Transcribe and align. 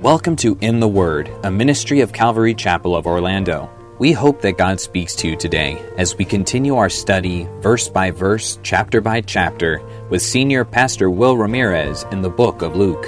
Welcome 0.00 0.34
to 0.36 0.58
In 0.60 0.80
the 0.80 0.88
Word, 0.88 1.30
a 1.44 1.50
ministry 1.52 2.00
of 2.00 2.12
Calvary 2.12 2.52
Chapel 2.52 2.96
of 2.96 3.06
Orlando. 3.06 3.70
We 4.00 4.10
hope 4.10 4.42
that 4.42 4.58
God 4.58 4.80
speaks 4.80 5.14
to 5.14 5.28
you 5.28 5.36
today 5.36 5.80
as 5.96 6.16
we 6.18 6.24
continue 6.24 6.74
our 6.76 6.90
study, 6.90 7.48
verse 7.60 7.88
by 7.88 8.10
verse, 8.10 8.58
chapter 8.64 9.00
by 9.00 9.20
chapter, 9.20 9.80
with 10.10 10.20
Senior 10.20 10.64
Pastor 10.64 11.08
Will 11.08 11.36
Ramirez 11.36 12.04
in 12.10 12.22
the 12.22 12.28
book 12.28 12.60
of 12.60 12.74
Luke. 12.74 13.04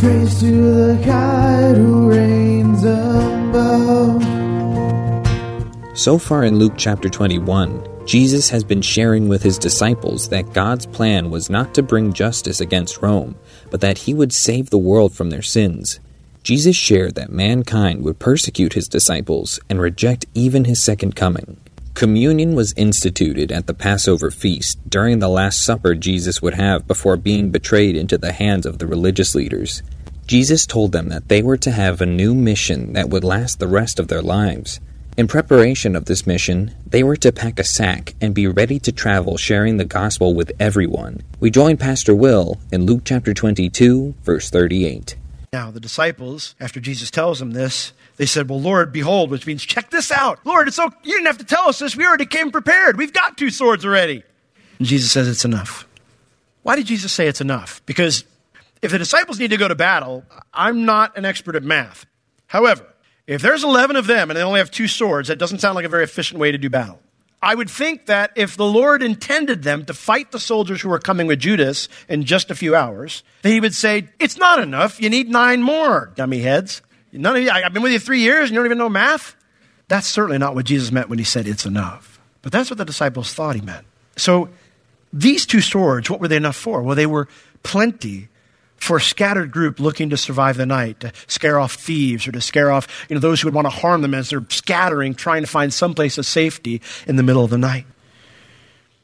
Praise 0.00 0.38
to 0.40 0.74
the 0.74 1.02
God 1.04 1.76
who 1.76 2.10
reigns 2.10 2.84
above. 2.84 4.22
So 5.98 6.18
far 6.18 6.44
in 6.44 6.60
Luke 6.60 6.74
chapter 6.76 7.08
21, 7.08 7.97
Jesus 8.08 8.48
has 8.48 8.64
been 8.64 8.80
sharing 8.80 9.28
with 9.28 9.42
his 9.42 9.58
disciples 9.58 10.30
that 10.30 10.54
God's 10.54 10.86
plan 10.86 11.30
was 11.30 11.50
not 11.50 11.74
to 11.74 11.82
bring 11.82 12.14
justice 12.14 12.58
against 12.58 13.02
Rome, 13.02 13.36
but 13.70 13.82
that 13.82 13.98
he 13.98 14.14
would 14.14 14.32
save 14.32 14.70
the 14.70 14.78
world 14.78 15.12
from 15.12 15.28
their 15.28 15.42
sins. 15.42 16.00
Jesus 16.42 16.74
shared 16.74 17.16
that 17.16 17.30
mankind 17.30 18.02
would 18.02 18.18
persecute 18.18 18.72
his 18.72 18.88
disciples 18.88 19.60
and 19.68 19.78
reject 19.78 20.24
even 20.32 20.64
his 20.64 20.82
second 20.82 21.16
coming. 21.16 21.60
Communion 21.92 22.54
was 22.54 22.72
instituted 22.78 23.52
at 23.52 23.66
the 23.66 23.74
Passover 23.74 24.30
feast 24.30 24.78
during 24.88 25.18
the 25.18 25.28
Last 25.28 25.62
Supper 25.62 25.94
Jesus 25.94 26.40
would 26.40 26.54
have 26.54 26.86
before 26.86 27.18
being 27.18 27.50
betrayed 27.50 27.94
into 27.94 28.16
the 28.16 28.32
hands 28.32 28.64
of 28.64 28.78
the 28.78 28.86
religious 28.86 29.34
leaders. 29.34 29.82
Jesus 30.26 30.64
told 30.64 30.92
them 30.92 31.10
that 31.10 31.28
they 31.28 31.42
were 31.42 31.58
to 31.58 31.72
have 31.72 32.00
a 32.00 32.06
new 32.06 32.34
mission 32.34 32.94
that 32.94 33.10
would 33.10 33.22
last 33.22 33.58
the 33.58 33.68
rest 33.68 34.00
of 34.00 34.08
their 34.08 34.22
lives. 34.22 34.80
In 35.18 35.26
preparation 35.26 35.96
of 35.96 36.04
this 36.04 36.28
mission, 36.28 36.76
they 36.86 37.02
were 37.02 37.16
to 37.16 37.32
pack 37.32 37.58
a 37.58 37.64
sack 37.64 38.14
and 38.20 38.32
be 38.32 38.46
ready 38.46 38.78
to 38.78 38.92
travel 38.92 39.36
sharing 39.36 39.76
the 39.76 39.84
gospel 39.84 40.32
with 40.32 40.52
everyone. 40.60 41.22
We 41.40 41.50
join 41.50 41.76
Pastor 41.76 42.14
Will 42.14 42.60
in 42.70 42.86
Luke 42.86 43.02
chapter 43.04 43.34
22, 43.34 44.14
verse 44.22 44.48
38. 44.48 45.16
Now, 45.52 45.72
the 45.72 45.80
disciples, 45.80 46.54
after 46.60 46.78
Jesus 46.78 47.10
tells 47.10 47.40
them 47.40 47.50
this, 47.50 47.92
they 48.16 48.26
said, 48.26 48.48
Well, 48.48 48.60
Lord, 48.60 48.92
behold, 48.92 49.32
which 49.32 49.44
means 49.44 49.64
check 49.64 49.90
this 49.90 50.12
out. 50.12 50.38
Lord, 50.46 50.68
it's 50.68 50.76
so 50.76 50.88
you 51.02 51.14
didn't 51.14 51.26
have 51.26 51.38
to 51.38 51.44
tell 51.44 51.68
us 51.68 51.80
this. 51.80 51.96
We 51.96 52.06
already 52.06 52.26
came 52.26 52.52
prepared. 52.52 52.96
We've 52.96 53.12
got 53.12 53.36
two 53.36 53.50
swords 53.50 53.84
already. 53.84 54.22
And 54.78 54.86
Jesus 54.86 55.10
says 55.10 55.26
it's 55.26 55.44
enough. 55.44 55.88
Why 56.62 56.76
did 56.76 56.86
Jesus 56.86 57.12
say 57.12 57.26
it's 57.26 57.40
enough? 57.40 57.82
Because 57.86 58.22
if 58.82 58.92
the 58.92 58.98
disciples 58.98 59.40
need 59.40 59.50
to 59.50 59.56
go 59.56 59.66
to 59.66 59.74
battle, 59.74 60.22
I'm 60.54 60.84
not 60.84 61.18
an 61.18 61.24
expert 61.24 61.56
at 61.56 61.64
math. 61.64 62.06
However, 62.46 62.86
if 63.28 63.42
there's 63.42 63.62
11 63.62 63.94
of 63.96 64.06
them 64.06 64.30
and 64.30 64.36
they 64.36 64.42
only 64.42 64.58
have 64.58 64.70
two 64.70 64.88
swords, 64.88 65.28
that 65.28 65.38
doesn't 65.38 65.58
sound 65.58 65.76
like 65.76 65.84
a 65.84 65.88
very 65.88 66.02
efficient 66.02 66.40
way 66.40 66.50
to 66.50 66.56
do 66.56 66.70
battle. 66.70 66.98
I 67.42 67.54
would 67.54 67.68
think 67.68 68.06
that 68.06 68.32
if 68.34 68.56
the 68.56 68.64
Lord 68.64 69.02
intended 69.02 69.62
them 69.62 69.84
to 69.84 69.94
fight 69.94 70.32
the 70.32 70.40
soldiers 70.40 70.80
who 70.80 70.90
are 70.90 70.98
coming 70.98 71.26
with 71.26 71.38
Judas 71.38 71.88
in 72.08 72.24
just 72.24 72.50
a 72.50 72.54
few 72.54 72.74
hours, 72.74 73.22
that 73.42 73.50
he 73.50 73.60
would 73.60 73.74
say, 73.74 74.08
It's 74.18 74.38
not 74.38 74.60
enough. 74.60 75.00
You 75.00 75.10
need 75.10 75.28
nine 75.28 75.62
more, 75.62 76.10
dummy 76.16 76.40
heads. 76.40 76.82
None 77.12 77.36
of 77.36 77.42
you, 77.42 77.50
I've 77.50 77.72
been 77.72 77.82
with 77.82 77.92
you 77.92 77.98
three 77.98 78.20
years 78.20 78.48
and 78.48 78.52
you 78.52 78.56
don't 78.56 78.66
even 78.66 78.78
know 78.78 78.88
math. 78.88 79.36
That's 79.88 80.06
certainly 80.06 80.38
not 80.38 80.54
what 80.54 80.64
Jesus 80.64 80.90
meant 80.90 81.08
when 81.08 81.18
he 81.18 81.24
said 81.24 81.46
it's 81.46 81.66
enough. 81.66 82.18
But 82.42 82.50
that's 82.50 82.70
what 82.70 82.78
the 82.78 82.84
disciples 82.84 83.32
thought 83.32 83.54
he 83.54 83.60
meant. 83.60 83.86
So 84.16 84.48
these 85.12 85.44
two 85.44 85.60
swords, 85.60 86.10
what 86.10 86.20
were 86.20 86.28
they 86.28 86.36
enough 86.36 86.56
for? 86.56 86.82
Well, 86.82 86.96
they 86.96 87.06
were 87.06 87.28
plenty 87.62 88.28
for 88.78 88.96
a 88.96 89.00
scattered 89.00 89.50
group 89.50 89.80
looking 89.80 90.10
to 90.10 90.16
survive 90.16 90.56
the 90.56 90.66
night, 90.66 91.00
to 91.00 91.12
scare 91.26 91.58
off 91.58 91.74
thieves 91.74 92.26
or 92.26 92.32
to 92.32 92.40
scare 92.40 92.70
off 92.70 93.06
you 93.08 93.14
know, 93.14 93.20
those 93.20 93.40
who 93.40 93.48
would 93.48 93.54
want 93.54 93.66
to 93.66 93.70
harm 93.70 94.02
them 94.02 94.14
as 94.14 94.30
they're 94.30 94.44
scattering, 94.48 95.14
trying 95.14 95.42
to 95.42 95.48
find 95.48 95.72
some 95.72 95.94
place 95.94 96.16
of 96.18 96.26
safety 96.26 96.80
in 97.06 97.16
the 97.16 97.22
middle 97.22 97.44
of 97.44 97.50
the 97.50 97.58
night. 97.58 97.86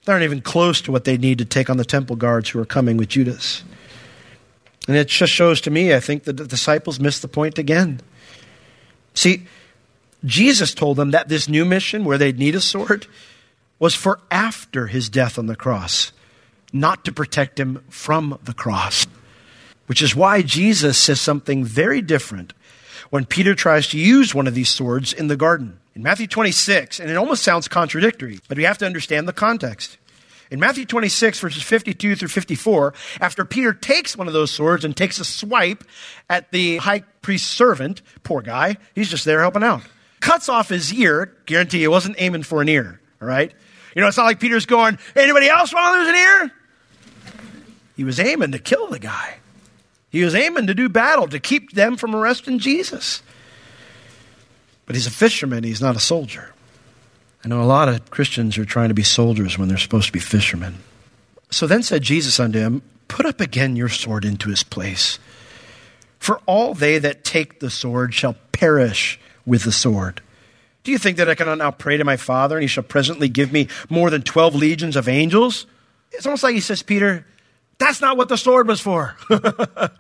They 0.05 0.12
aren't 0.12 0.25
even 0.25 0.43
close 0.43 0.81
to 0.83 0.93
what 0.93 1.05
they 1.05 1.17
need 1.17 1.39
to 1.39 1.45
take 1.45 1.71
on 1.71 1.77
the 1.77 1.85
temple 1.85 2.17
guards 2.17 2.51
who 2.51 2.61
are 2.61 2.67
coming 2.67 2.97
with 2.97 3.09
Judas. 3.09 3.65
And 4.87 4.97
it 4.97 5.09
just 5.09 5.33
shows 5.33 5.61
to 5.62 5.71
me, 5.71 5.95
I 5.95 6.01
think, 6.01 6.25
that 6.25 6.37
the 6.37 6.47
disciples 6.47 7.01
missed 7.01 7.23
the 7.23 7.29
point 7.29 7.59
again. 7.59 8.01
See, 9.15 9.47
Jesus 10.25 10.75
told 10.75 10.97
them 10.97 11.11
that 11.12 11.29
this 11.29 11.49
new 11.49 11.65
mission, 11.65 12.05
where 12.05 12.19
they'd 12.19 12.39
need 12.39 12.55
a 12.55 12.61
sword, 12.61 13.06
was 13.79 13.95
for 13.95 14.21
after 14.31 14.87
his 14.89 15.09
death 15.09 15.39
on 15.39 15.47
the 15.47 15.56
cross, 15.56 16.12
not 16.73 17.05
to 17.05 17.12
protect 17.12 17.59
him 17.59 17.83
from 17.89 18.39
the 18.45 18.55
cross. 18.55 19.06
Which 19.87 20.03
is 20.03 20.17
why 20.17 20.43
Jesus 20.43 20.99
says 20.99 21.21
something 21.21 21.65
very 21.65 22.00
different 22.00 22.53
when 23.11 23.27
Peter 23.27 23.55
tries 23.55 23.89
to 23.89 23.99
use 23.99 24.34
one 24.34 24.47
of 24.47 24.55
these 24.55 24.71
swords 24.71 25.12
in 25.12 25.28
the 25.28 25.37
garden. 25.37 25.78
In 25.95 26.03
Matthew 26.03 26.27
26, 26.27 26.99
and 26.99 27.11
it 27.11 27.17
almost 27.17 27.45
sounds 27.45 27.69
contradictory, 27.69 28.41
but 28.49 28.56
we 28.56 28.65
have 28.65 28.78
to 28.78 28.87
understand 28.87 29.28
the 29.28 29.33
context. 29.33 29.99
In 30.50 30.61
Matthew 30.61 30.84
26, 30.84 31.41
verses 31.41 31.62
52 31.62 32.17
through 32.17 32.28
54, 32.28 32.94
after 33.21 33.44
Peter 33.44 33.73
takes 33.73 34.17
one 34.17 34.27
of 34.27 34.33
those 34.33 34.50
swords 34.50 34.84
and 34.84 34.97
takes 34.97 35.19
a 35.19 35.25
swipe 35.25 35.84
at 36.28 36.50
the 36.50 36.78
high 36.78 37.00
priest's 37.23 37.49
servant, 37.49 38.03
poor 38.25 38.43
guy, 38.43 38.77
he's 38.94 39.11
just 39.11 39.25
there 39.25 39.41
helping 39.41 39.62
out, 39.62 39.83
cuts 40.21 40.49
off 40.49 40.69
his 40.69 40.93
ear, 40.93 41.33
guarantee 41.47 41.81
he 41.81 41.89
wasn't 41.89 42.17
aiming 42.19 42.43
for 42.43 42.61
an 42.61 42.69
ear, 42.69 43.00
all 43.23 43.28
right? 43.28 43.53
You 43.94 44.03
know, 44.03 44.09
it's 44.09 44.17
not 44.17 44.25
like 44.25 44.41
Peter's 44.41 44.67
going, 44.67 44.99
anybody 45.15 45.49
else 45.49 45.73
want 45.73 45.94
to 45.94 46.00
lose 46.00 46.09
an 46.09 46.15
ear? 46.17 46.53
He 47.97 48.05
was 48.05 48.19
aiming 48.19 48.53
to 48.53 48.59
kill 48.59 48.89
the 48.89 48.99
guy. 48.99 49.37
He 50.15 50.23
was 50.23 50.37
aiming 50.37 50.69
to 50.69 50.75
do 50.75 50.89
battle, 50.89 51.27
to 51.27 51.41
keep 51.41 51.73
them 51.73 51.97
from 51.97 52.15
arresting 52.15 52.61
Jesus. 52.61 53.21
But 54.87 54.95
he's 54.95 55.09
a 55.09 55.11
fisherman, 55.11 55.65
he's 55.65 55.81
not 55.81 55.97
a 55.97 56.01
soldier. 56.01 56.55
I 57.45 57.49
know 57.49 57.61
a 57.61 57.65
lot 57.65 57.89
of 57.89 58.13
Christians 58.13 58.57
are 58.57 58.65
trying 58.65 58.91
to 58.91 58.95
be 58.95 59.03
soldiers 59.03 59.59
when 59.59 59.69
they're 59.69 59.77
supposed 59.77 60.07
to 60.07 60.13
be 60.13 60.21
fishermen. 60.21 60.77
So 61.51 61.67
then 61.67 61.83
said 61.83 62.03
Jesus 62.03 62.39
unto 62.39 62.61
him, 62.61 62.83
Put 63.09 63.27
up 63.27 63.41
again 63.41 63.75
your 63.75 63.89
sword 63.89 64.25
into 64.25 64.51
his 64.51 64.63
place. 64.63 65.19
For 66.21 66.41
all 66.47 66.75
they 66.75 66.99
that 66.99 67.25
take 67.25 67.59
the 67.59 67.69
sword 67.69 68.15
shall 68.15 68.37
perish 68.53 69.19
with 69.45 69.65
the 69.65 69.73
sword. 69.73 70.23
Do 70.85 70.93
you 70.93 70.99
think 70.99 71.17
that 71.17 71.29
I 71.29 71.35
cannot 71.35 71.59
now 71.59 71.73
pray 71.73 71.97
to 71.97 72.05
my 72.05 72.19
Father, 72.19 72.55
and 72.55 72.63
he 72.63 72.69
shall 72.69 72.85
presently 72.85 73.29
give 73.29 73.51
me 73.51 73.67
more 73.91 74.11
than 74.11 74.23
12 74.23 74.55
legions 74.55 74.95
of 74.95 75.09
angels? 75.09 75.67
It's 76.13 76.25
almost 76.25 76.45
like 76.45 76.55
he 76.55 76.61
says, 76.61 76.85
Peter, 76.85 77.27
that's 77.79 78.01
not 78.01 78.17
what 78.17 78.29
the 78.29 78.37
sword 78.37 78.69
was 78.69 78.81
for. 78.81 79.17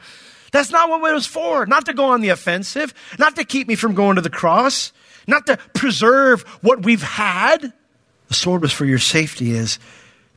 That's 0.54 0.70
not 0.70 0.88
what 0.88 1.10
it 1.10 1.14
was 1.14 1.26
for. 1.26 1.66
Not 1.66 1.86
to 1.86 1.92
go 1.92 2.04
on 2.04 2.20
the 2.20 2.28
offensive, 2.28 2.94
not 3.18 3.34
to 3.34 3.44
keep 3.44 3.66
me 3.66 3.74
from 3.74 3.96
going 3.96 4.14
to 4.14 4.22
the 4.22 4.30
cross, 4.30 4.92
not 5.26 5.46
to 5.46 5.56
preserve 5.74 6.42
what 6.62 6.84
we've 6.84 7.02
had. 7.02 7.72
The 8.28 8.34
sword 8.34 8.62
was 8.62 8.72
for 8.72 8.84
your 8.84 9.00
safety 9.00 9.50
is 9.50 9.80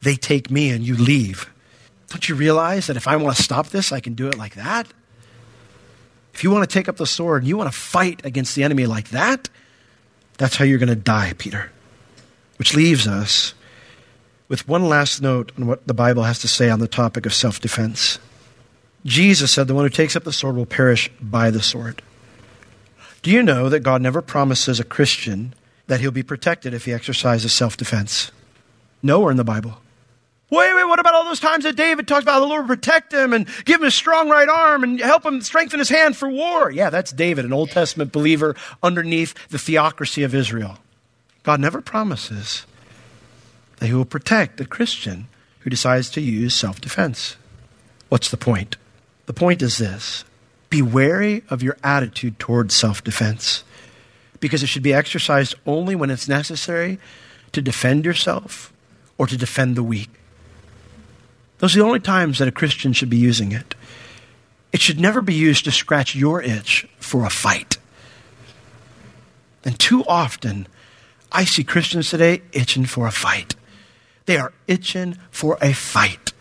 they 0.01 0.15
take 0.15 0.49
me 0.49 0.71
and 0.71 0.83
you 0.83 0.95
leave. 0.95 1.47
Don't 2.09 2.27
you 2.27 2.33
realize 2.33 2.87
that 2.87 2.97
if 2.97 3.07
I 3.07 3.15
want 3.17 3.37
to 3.37 3.43
stop 3.43 3.67
this, 3.67 3.91
I 3.91 3.99
can 3.99 4.15
do 4.15 4.27
it 4.27 4.39
like 4.39 4.55
that? 4.55 4.87
If 6.33 6.43
you 6.43 6.49
want 6.49 6.67
to 6.67 6.73
take 6.73 6.89
up 6.89 6.97
the 6.97 7.05
sword 7.05 7.43
and 7.43 7.47
you 7.47 7.55
want 7.55 7.71
to 7.71 7.77
fight 7.77 8.25
against 8.25 8.55
the 8.55 8.63
enemy 8.63 8.87
like 8.87 9.09
that, 9.09 9.49
that's 10.39 10.55
how 10.55 10.65
you're 10.65 10.79
going 10.79 10.89
to 10.89 10.95
die, 10.95 11.33
Peter. 11.37 11.71
Which 12.57 12.75
leaves 12.75 13.07
us 13.07 13.53
with 14.47 14.67
one 14.67 14.87
last 14.87 15.21
note 15.21 15.51
on 15.57 15.67
what 15.67 15.87
the 15.87 15.93
Bible 15.93 16.23
has 16.23 16.39
to 16.39 16.47
say 16.47 16.69
on 16.69 16.79
the 16.79 16.87
topic 16.87 17.25
of 17.25 17.33
self 17.33 17.59
defense. 17.59 18.19
Jesus 19.05 19.51
said, 19.51 19.67
The 19.67 19.73
one 19.73 19.85
who 19.85 19.89
takes 19.89 20.15
up 20.15 20.23
the 20.23 20.33
sword 20.33 20.55
will 20.55 20.65
perish 20.65 21.09
by 21.21 21.51
the 21.51 21.61
sword. 21.61 22.01
Do 23.21 23.31
you 23.31 23.43
know 23.43 23.69
that 23.69 23.81
God 23.81 24.01
never 24.01 24.21
promises 24.21 24.79
a 24.79 24.83
Christian 24.83 25.53
that 25.87 25.99
he'll 25.99 26.11
be 26.11 26.23
protected 26.23 26.73
if 26.73 26.85
he 26.85 26.93
exercises 26.93 27.53
self 27.53 27.77
defense? 27.77 28.31
Nowhere 29.03 29.31
in 29.31 29.37
the 29.37 29.43
Bible. 29.43 29.79
Wait, 30.49 30.73
wait, 30.73 30.85
what 30.85 30.99
about 30.99 31.13
all 31.13 31.25
those 31.25 31.41
times 31.41 31.65
that 31.65 31.75
David 31.75 32.07
talks 32.07 32.23
about 32.23 32.35
how 32.35 32.39
the 32.39 32.45
Lord 32.45 32.67
protect 32.67 33.13
him 33.13 33.33
and 33.33 33.47
give 33.65 33.81
him 33.81 33.87
a 33.87 33.91
strong 33.91 34.29
right 34.29 34.47
arm 34.47 34.81
and 34.81 34.97
help 34.97 35.25
him 35.25 35.41
strengthen 35.41 35.79
his 35.79 35.89
hand 35.89 36.15
for 36.15 36.29
war? 36.29 36.71
Yeah, 36.71 36.89
that's 36.89 37.11
David, 37.11 37.43
an 37.43 37.51
Old 37.51 37.71
Testament 37.71 38.13
believer 38.13 38.55
underneath 38.81 39.33
the 39.49 39.59
theocracy 39.59 40.23
of 40.23 40.33
Israel. 40.33 40.77
God 41.43 41.59
never 41.59 41.81
promises 41.81 42.65
that 43.77 43.87
he 43.87 43.93
will 43.93 44.05
protect 44.05 44.57
the 44.57 44.65
Christian 44.65 45.27
who 45.59 45.69
decides 45.69 46.09
to 46.11 46.21
use 46.21 46.53
self 46.53 46.81
defense. 46.81 47.37
What's 48.09 48.29
the 48.29 48.37
point? 48.37 48.77
The 49.25 49.33
point 49.33 49.61
is 49.61 49.77
this 49.77 50.23
be 50.69 50.81
wary 50.81 51.43
of 51.49 51.63
your 51.63 51.77
attitude 51.83 52.39
towards 52.39 52.75
self 52.75 53.03
defense 53.03 53.63
because 54.39 54.63
it 54.63 54.67
should 54.67 54.83
be 54.83 54.93
exercised 54.93 55.55
only 55.65 55.95
when 55.95 56.09
it's 56.09 56.27
necessary 56.27 56.99
to 57.51 57.61
defend 57.61 58.05
yourself 58.05 58.71
or 59.17 59.27
to 59.27 59.37
defend 59.37 59.75
the 59.75 59.83
weak. 59.83 60.09
Those 61.59 61.75
are 61.75 61.79
the 61.79 61.85
only 61.85 61.99
times 61.99 62.37
that 62.37 62.47
a 62.47 62.51
Christian 62.51 62.93
should 62.93 63.09
be 63.09 63.17
using 63.17 63.51
it. 63.51 63.73
It 64.71 64.81
should 64.81 64.99
never 64.99 65.21
be 65.21 65.33
used 65.33 65.65
to 65.65 65.71
scratch 65.71 66.15
your 66.15 66.41
itch 66.41 66.87
for 66.99 67.25
a 67.25 67.29
fight. 67.29 67.77
And 69.65 69.77
too 69.79 70.05
often, 70.05 70.67
I 71.31 71.45
see 71.45 71.63
Christians 71.63 72.09
today 72.09 72.41
itching 72.51 72.85
for 72.85 73.07
a 73.07 73.11
fight. 73.11 73.55
They 74.27 74.37
are 74.37 74.53
itching 74.67 75.17
for 75.31 75.57
a 75.61 75.73
fight, 75.73 76.33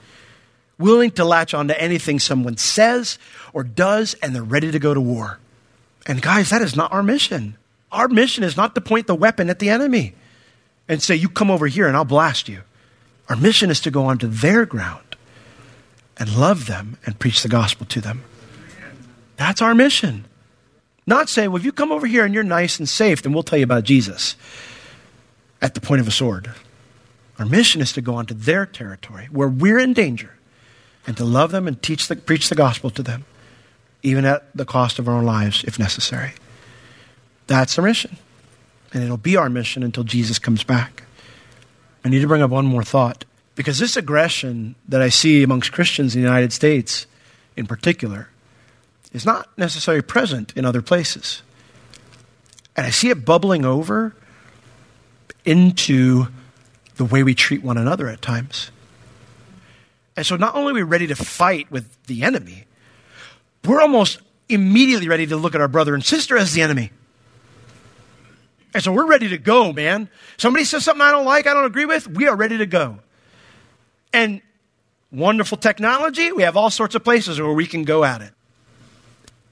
willing 0.79 1.13
to 1.13 1.25
latch 1.25 1.55
onto 1.55 1.73
anything 1.75 2.19
someone 2.19 2.59
says 2.59 3.19
or 3.55 3.65
does, 3.65 4.15
and 4.21 4.35
they're 4.35 4.43
ready 4.43 4.71
to 4.71 4.79
go 4.79 4.93
to 4.93 5.01
war. 5.01 5.39
And 6.05 6.21
guys, 6.21 6.51
that 6.51 6.61
is 6.61 6.77
not 6.77 6.93
our 6.93 7.03
mission. 7.03 7.57
Our 7.91 8.09
mission 8.09 8.45
is 8.45 8.57
not 8.57 8.75
to 8.75 8.81
point 8.81 9.07
the 9.07 9.15
weapon 9.15 9.49
at 9.49 9.61
the 9.61 9.71
enemy 9.71 10.15
and 10.89 11.03
say, 11.03 11.15
You 11.15 11.29
come 11.29 11.51
over 11.51 11.67
here 11.67 11.87
and 11.87 11.97
I'll 11.97 12.05
blast 12.05 12.49
you. 12.49 12.63
Our 13.29 13.37
mission 13.37 13.71
is 13.71 13.81
to 13.81 13.91
go 13.91 14.05
onto 14.05 14.27
their 14.27 14.67
ground 14.67 15.17
and 16.19 16.37
love 16.37 16.67
them 16.67 16.99
and 17.07 17.19
preach 17.19 17.43
the 17.43 17.49
gospel 17.49 17.87
to 17.87 18.01
them. 18.01 18.25
That's 19.37 19.63
our 19.63 19.75
mission. 19.75 20.27
Not 21.07 21.29
say, 21.29 21.47
well, 21.47 21.59
if 21.59 21.65
you 21.65 21.73
come 21.73 21.93
over 21.93 22.07
here 22.07 22.25
and 22.25 22.35
you're 22.35 22.43
nice 22.43 22.79
and 22.79 22.89
safe, 22.89 23.23
then 23.23 23.33
we'll 23.33 23.45
tell 23.45 23.59
you 23.59 23.65
about 23.65 23.85
Jesus 23.85 24.35
at 25.63 25.75
the 25.75 25.81
point 25.81 26.01
of 26.01 26.09
a 26.09 26.11
sword. 26.11 26.53
Our 27.39 27.47
mission 27.47 27.81
is 27.81 27.93
to 27.93 28.01
go 28.01 28.15
onto 28.15 28.35
their 28.35 28.65
territory 28.67 29.29
where 29.31 29.49
we're 29.49 29.79
in 29.79 29.93
danger 29.93 30.35
and 31.07 31.17
to 31.17 31.25
love 31.25 31.51
them 31.51 31.69
and 31.69 31.81
teach 31.83 32.09
the, 32.09 32.17
preach 32.17 32.49
the 32.49 32.55
gospel 32.55 32.91
to 32.91 33.03
them, 33.03 33.25
even 34.03 34.25
at 34.25 34.47
the 34.55 34.65
cost 34.65 34.99
of 34.99 35.09
our 35.09 35.15
own 35.15 35.25
lives 35.25 35.63
if 35.65 35.79
necessary. 35.79 36.33
That's 37.47 37.79
our 37.79 37.85
mission. 37.85 38.17
And 38.93 39.03
it'll 39.05 39.17
be 39.17 39.37
our 39.37 39.51
mission 39.51 39.83
until 39.83 40.05
Jesus 40.05 40.39
comes 40.39 40.65
back. 40.65 41.03
I 42.05 42.09
need 42.09 42.21
to 42.21 42.29
bring 42.29 42.43
up 42.43 42.51
one 42.51 42.67
more 42.67 42.85
thought 42.85 43.25
because 43.55 43.79
this 43.79 43.97
aggression 43.97 44.75
that 44.89 45.03
I 45.03 45.09
see 45.09 45.43
amongst 45.43 45.73
Christians 45.73 46.15
in 46.15 46.23
the 46.23 46.27
United 46.27 46.53
States, 46.53 47.07
in 47.57 47.67
particular, 47.67 48.29
is 49.13 49.27
not 49.27 49.49
necessarily 49.59 50.03
present 50.03 50.53
in 50.57 50.65
other 50.65 50.83
places. 50.83 51.43
And 52.77 52.87
I 52.87 52.91
see 52.91 53.09
it 53.11 53.25
bubbling 53.25 53.65
over 53.65 54.15
into 55.45 56.29
the 56.97 57.05
way 57.05 57.23
we 57.23 57.35
treat 57.35 57.63
one 57.63 57.79
another 57.79 58.09
at 58.09 58.23
times. 58.23 58.71
And 60.17 60.25
so 60.25 60.37
not 60.37 60.55
only 60.55 60.73
are 60.73 60.75
we 60.75 60.83
ready 60.83 61.07
to 61.09 61.17
fight 61.17 61.71
with 61.71 62.05
the 62.07 62.23
enemy, 62.23 62.65
we're 63.65 63.81
almost 63.81 64.21
immediately 64.49 65.09
ready 65.09 65.27
to 65.27 65.37
look 65.37 65.55
at 65.55 65.61
our 65.61 65.69
brother 65.69 65.95
and 65.95 66.05
sister 66.05 66.37
as 66.37 66.53
the 66.53 66.63
enemy. 66.63 66.91
And 68.73 68.83
so 68.83 68.93
we're 68.93 69.07
ready 69.07 69.29
to 69.29 69.39
go, 69.39 69.73
man. 69.73 70.09
Somebody 70.37 70.65
says 70.65 70.85
something 70.85 71.03
I 71.03 71.11
don't 71.11 71.25
like, 71.25 71.47
I 71.47 71.55
don't 71.55 71.65
agree 71.65 71.87
with, 71.87 72.09
we 72.09 72.29
are 72.29 72.37
ready 72.37 72.59
to 72.59 72.67
go. 72.67 72.99
And 74.13 74.41
wonderful 75.11 75.59
technology, 75.59 76.33
we 76.33 76.43
have 76.43 76.57
all 76.57 76.71
sorts 76.71 76.95
of 76.95 77.05
places 77.05 77.41
where 77.41 77.53
we 77.53 77.67
can 77.67 77.85
go 77.85 78.05
at 78.05 78.23
it. 78.23 78.33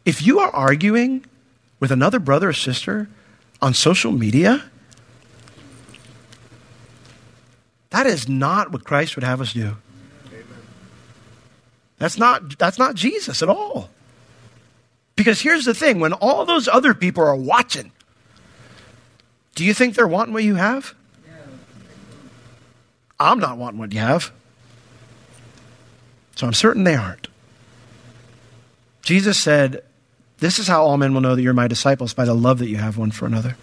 If 0.04 0.22
you 0.26 0.40
are 0.40 0.50
arguing 0.50 1.24
with 1.80 1.90
another 1.90 2.18
brother 2.18 2.50
or 2.50 2.52
sister 2.52 3.08
on 3.62 3.74
social 3.74 4.12
media, 4.12 4.62
that 7.94 8.08
is 8.08 8.28
not 8.28 8.72
what 8.72 8.82
Christ 8.82 9.14
would 9.14 9.22
have 9.22 9.40
us 9.40 9.52
do. 9.52 9.76
That's 11.98 12.18
not, 12.18 12.58
that's 12.58 12.76
not 12.76 12.96
Jesus 12.96 13.40
at 13.40 13.48
all. 13.48 13.88
Because 15.14 15.40
here's 15.40 15.64
the 15.64 15.74
thing 15.74 16.00
when 16.00 16.12
all 16.12 16.44
those 16.44 16.66
other 16.66 16.92
people 16.92 17.22
are 17.22 17.36
watching, 17.36 17.92
do 19.54 19.64
you 19.64 19.72
think 19.72 19.94
they're 19.94 20.08
wanting 20.08 20.34
what 20.34 20.42
you 20.42 20.56
have? 20.56 20.92
I'm 23.20 23.38
not 23.38 23.58
wanting 23.58 23.78
what 23.78 23.92
you 23.92 24.00
have. 24.00 24.32
So 26.34 26.48
I'm 26.48 26.52
certain 26.52 26.82
they 26.82 26.96
aren't. 26.96 27.28
Jesus 29.02 29.38
said, 29.38 29.84
This 30.38 30.58
is 30.58 30.66
how 30.66 30.82
all 30.82 30.96
men 30.96 31.14
will 31.14 31.20
know 31.20 31.36
that 31.36 31.42
you're 31.42 31.54
my 31.54 31.68
disciples 31.68 32.12
by 32.12 32.24
the 32.24 32.34
love 32.34 32.58
that 32.58 32.68
you 32.68 32.78
have 32.78 32.98
one 32.98 33.12
for 33.12 33.26
another. 33.26 33.56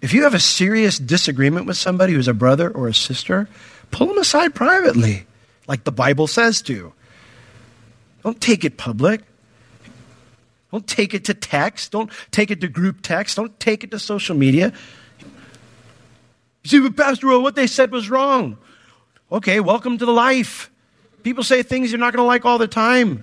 If 0.00 0.12
you 0.12 0.24
have 0.24 0.34
a 0.34 0.40
serious 0.40 0.98
disagreement 0.98 1.66
with 1.66 1.76
somebody 1.76 2.12
who's 2.12 2.28
a 2.28 2.34
brother 2.34 2.70
or 2.70 2.88
a 2.88 2.94
sister, 2.94 3.48
pull 3.90 4.06
them 4.08 4.18
aside 4.18 4.54
privately, 4.54 5.26
like 5.66 5.84
the 5.84 5.92
Bible 5.92 6.26
says 6.26 6.62
to. 6.62 6.92
Don't 8.22 8.40
take 8.40 8.64
it 8.64 8.76
public. 8.76 9.22
Don't 10.72 10.86
take 10.86 11.14
it 11.14 11.24
to 11.26 11.34
text. 11.34 11.92
Don't 11.92 12.10
take 12.30 12.50
it 12.50 12.60
to 12.60 12.68
group 12.68 12.98
text. 13.00 13.36
Don't 13.36 13.58
take 13.58 13.84
it 13.84 13.90
to 13.92 13.98
social 13.98 14.36
media. 14.36 14.72
See, 16.64 16.80
but 16.80 16.96
Pastor, 16.96 17.38
what 17.38 17.54
they 17.54 17.66
said 17.66 17.92
was 17.92 18.10
wrong. 18.10 18.58
Okay, 19.30 19.60
welcome 19.60 19.98
to 19.98 20.04
the 20.04 20.12
life. 20.12 20.70
People 21.22 21.44
say 21.44 21.62
things 21.62 21.90
you're 21.90 21.98
not 21.98 22.12
going 22.12 22.22
to 22.22 22.26
like 22.26 22.44
all 22.44 22.58
the 22.58 22.68
time. 22.68 23.22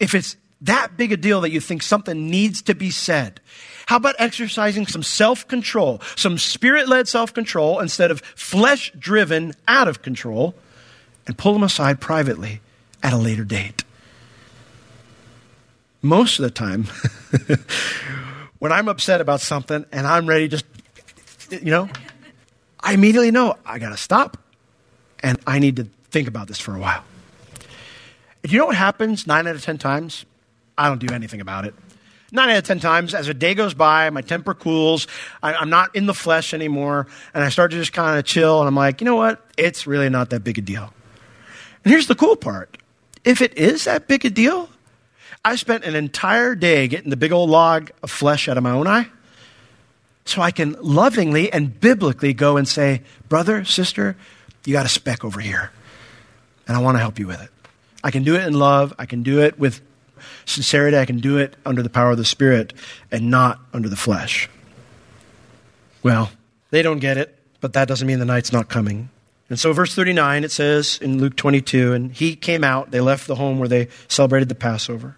If 0.00 0.14
it's 0.14 0.36
that 0.62 0.96
big 0.96 1.12
a 1.12 1.16
deal 1.16 1.42
that 1.42 1.50
you 1.50 1.60
think 1.60 1.82
something 1.82 2.30
needs 2.30 2.62
to 2.62 2.74
be 2.74 2.90
said, 2.90 3.40
how 3.88 3.96
about 3.96 4.16
exercising 4.18 4.86
some 4.86 5.02
self 5.02 5.48
control, 5.48 6.02
some 6.14 6.36
spirit 6.36 6.88
led 6.88 7.08
self 7.08 7.32
control 7.32 7.80
instead 7.80 8.10
of 8.10 8.20
flesh 8.20 8.92
driven 8.98 9.54
out 9.66 9.88
of 9.88 10.02
control, 10.02 10.54
and 11.26 11.38
pull 11.38 11.54
them 11.54 11.62
aside 11.62 11.98
privately 11.98 12.60
at 13.02 13.14
a 13.14 13.16
later 13.16 13.44
date? 13.44 13.84
Most 16.02 16.38
of 16.38 16.42
the 16.42 16.50
time, 16.50 16.84
when 18.58 18.72
I'm 18.72 18.88
upset 18.88 19.22
about 19.22 19.40
something 19.40 19.86
and 19.90 20.06
I'm 20.06 20.26
ready 20.26 20.50
to, 20.50 20.62
you 21.50 21.70
know, 21.70 21.88
I 22.80 22.92
immediately 22.92 23.30
know 23.30 23.56
I 23.64 23.78
got 23.78 23.88
to 23.88 23.96
stop 23.96 24.36
and 25.20 25.38
I 25.46 25.60
need 25.60 25.76
to 25.76 25.84
think 26.10 26.28
about 26.28 26.46
this 26.46 26.60
for 26.60 26.76
a 26.76 26.78
while. 26.78 27.04
You 28.42 28.58
know 28.58 28.66
what 28.66 28.76
happens 28.76 29.26
nine 29.26 29.46
out 29.46 29.56
of 29.56 29.64
10 29.64 29.78
times? 29.78 30.26
I 30.76 30.88
don't 30.90 31.00
do 31.00 31.14
anything 31.14 31.40
about 31.40 31.64
it. 31.64 31.74
Nine 32.30 32.50
out 32.50 32.58
of 32.58 32.64
10 32.64 32.80
times, 32.80 33.14
as 33.14 33.28
a 33.28 33.34
day 33.34 33.54
goes 33.54 33.72
by, 33.72 34.10
my 34.10 34.20
temper 34.20 34.52
cools, 34.52 35.06
I, 35.42 35.54
I'm 35.54 35.70
not 35.70 35.96
in 35.96 36.04
the 36.04 36.14
flesh 36.14 36.52
anymore, 36.52 37.06
and 37.32 37.42
I 37.42 37.48
start 37.48 37.70
to 37.70 37.78
just 37.78 37.94
kind 37.94 38.18
of 38.18 38.24
chill, 38.26 38.60
and 38.60 38.68
I'm 38.68 38.74
like, 38.74 39.00
you 39.00 39.06
know 39.06 39.16
what? 39.16 39.42
It's 39.56 39.86
really 39.86 40.10
not 40.10 40.28
that 40.30 40.44
big 40.44 40.58
a 40.58 40.60
deal. 40.60 40.92
And 41.84 41.92
here's 41.92 42.06
the 42.06 42.14
cool 42.14 42.36
part 42.36 42.76
if 43.24 43.40
it 43.40 43.56
is 43.56 43.84
that 43.84 44.08
big 44.08 44.24
a 44.26 44.30
deal, 44.30 44.68
I 45.44 45.56
spent 45.56 45.84
an 45.84 45.94
entire 45.94 46.54
day 46.54 46.86
getting 46.88 47.10
the 47.10 47.16
big 47.16 47.32
old 47.32 47.48
log 47.48 47.90
of 48.02 48.10
flesh 48.10 48.48
out 48.48 48.56
of 48.58 48.62
my 48.62 48.72
own 48.72 48.86
eye 48.86 49.08
so 50.26 50.42
I 50.42 50.50
can 50.50 50.76
lovingly 50.80 51.50
and 51.50 51.80
biblically 51.80 52.34
go 52.34 52.58
and 52.58 52.68
say, 52.68 53.02
brother, 53.30 53.64
sister, 53.64 54.16
you 54.66 54.74
got 54.74 54.84
a 54.84 54.90
speck 54.90 55.24
over 55.24 55.40
here, 55.40 55.70
and 56.66 56.76
I 56.76 56.80
want 56.80 56.96
to 56.96 57.00
help 57.00 57.18
you 57.18 57.26
with 57.26 57.42
it. 57.42 57.50
I 58.04 58.10
can 58.10 58.22
do 58.22 58.34
it 58.34 58.46
in 58.46 58.52
love. 58.52 58.92
I 58.98 59.06
can 59.06 59.22
do 59.22 59.40
it 59.40 59.58
with 59.58 59.80
sincerity. 60.44 60.96
I 60.96 61.04
can 61.04 61.20
do 61.20 61.36
it 61.38 61.56
under 61.64 61.82
the 61.82 61.90
power 61.90 62.10
of 62.10 62.18
the 62.18 62.24
Spirit 62.24 62.74
and 63.10 63.30
not 63.30 63.60
under 63.72 63.88
the 63.88 63.96
flesh. 63.96 64.48
Well, 66.02 66.30
they 66.70 66.82
don't 66.82 66.98
get 66.98 67.16
it, 67.16 67.38
but 67.60 67.72
that 67.72 67.88
doesn't 67.88 68.06
mean 68.06 68.18
the 68.18 68.24
night's 68.24 68.52
not 68.52 68.68
coming. 68.68 69.10
And 69.50 69.58
so, 69.58 69.72
verse 69.72 69.94
39, 69.94 70.44
it 70.44 70.50
says 70.50 70.98
in 71.00 71.18
Luke 71.18 71.36
22, 71.36 71.94
and 71.94 72.12
he 72.12 72.36
came 72.36 72.62
out, 72.62 72.90
they 72.90 73.00
left 73.00 73.26
the 73.26 73.36
home 73.36 73.58
where 73.58 73.68
they 73.68 73.88
celebrated 74.06 74.48
the 74.48 74.54
Passover. 74.54 75.16